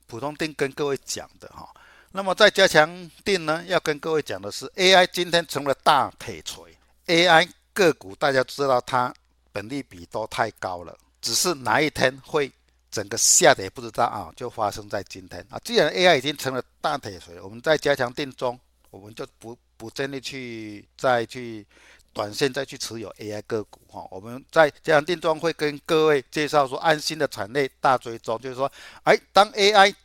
[0.07, 1.69] 普通店跟各位讲的哈。
[2.13, 6.73] 那么在加强店呢，要跟各位讲的是 AI 今天成了大铁锤
[7.07, 9.13] ，AI 个股大家知道它
[9.51, 12.49] 本利比都太高了，只是哪一天会
[12.91, 15.57] 整个下跌不知道啊，就发生在今天啊。
[15.63, 21.65] 既然 AI 已经成了大铁锤，我们在加强定中，我们就不不建议去再去。
[22.13, 28.69] 短线再去持有 AI 个股哈，我们在加强定中会跟各位介绍说，安心的产业大追踪，就是说，
[29.03, 29.95] 哎，当 AI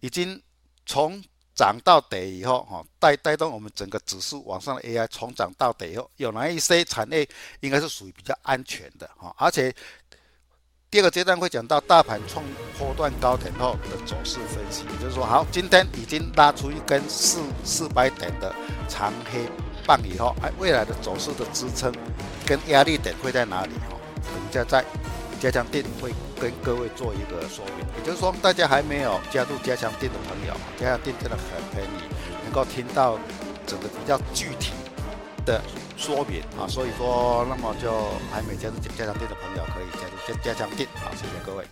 [0.00, 0.42] 已经
[0.84, 1.24] 从
[1.54, 7.26] 涨到跌以后哈，带带动我们整个指数往上的 AI 从涨到跌以后，有哪一些产业
[7.60, 9.74] 应该是属于比较安全的哈，而且
[10.90, 12.42] 第二个阶段会讲到大盘创
[12.78, 18.54] 波段高点后的走势分析，也就是说，好，今天已经拉出一根四四百点的
[18.88, 19.40] 长黑。
[19.86, 21.90] 棒以后，哎，未来的走势的支撑
[22.46, 23.72] 跟压力点会在哪里？
[23.88, 24.84] 哈，等一下在
[25.38, 26.10] 加强錠会
[26.40, 27.86] 跟各位做一个说明。
[27.98, 32.02] 也就是说，大家还没有加入加强錠的朋友，加强錠真的很便宜，
[32.44, 33.18] 能够听到
[33.66, 34.72] 整个比较具体
[35.48, 35.60] 的
[35.96, 36.68] 说明啊。
[36.68, 37.90] 所以说，那么就
[38.30, 41.08] 还没加入加强店的朋友可以加入加加强店啊。
[41.16, 41.68] 谢谢各位。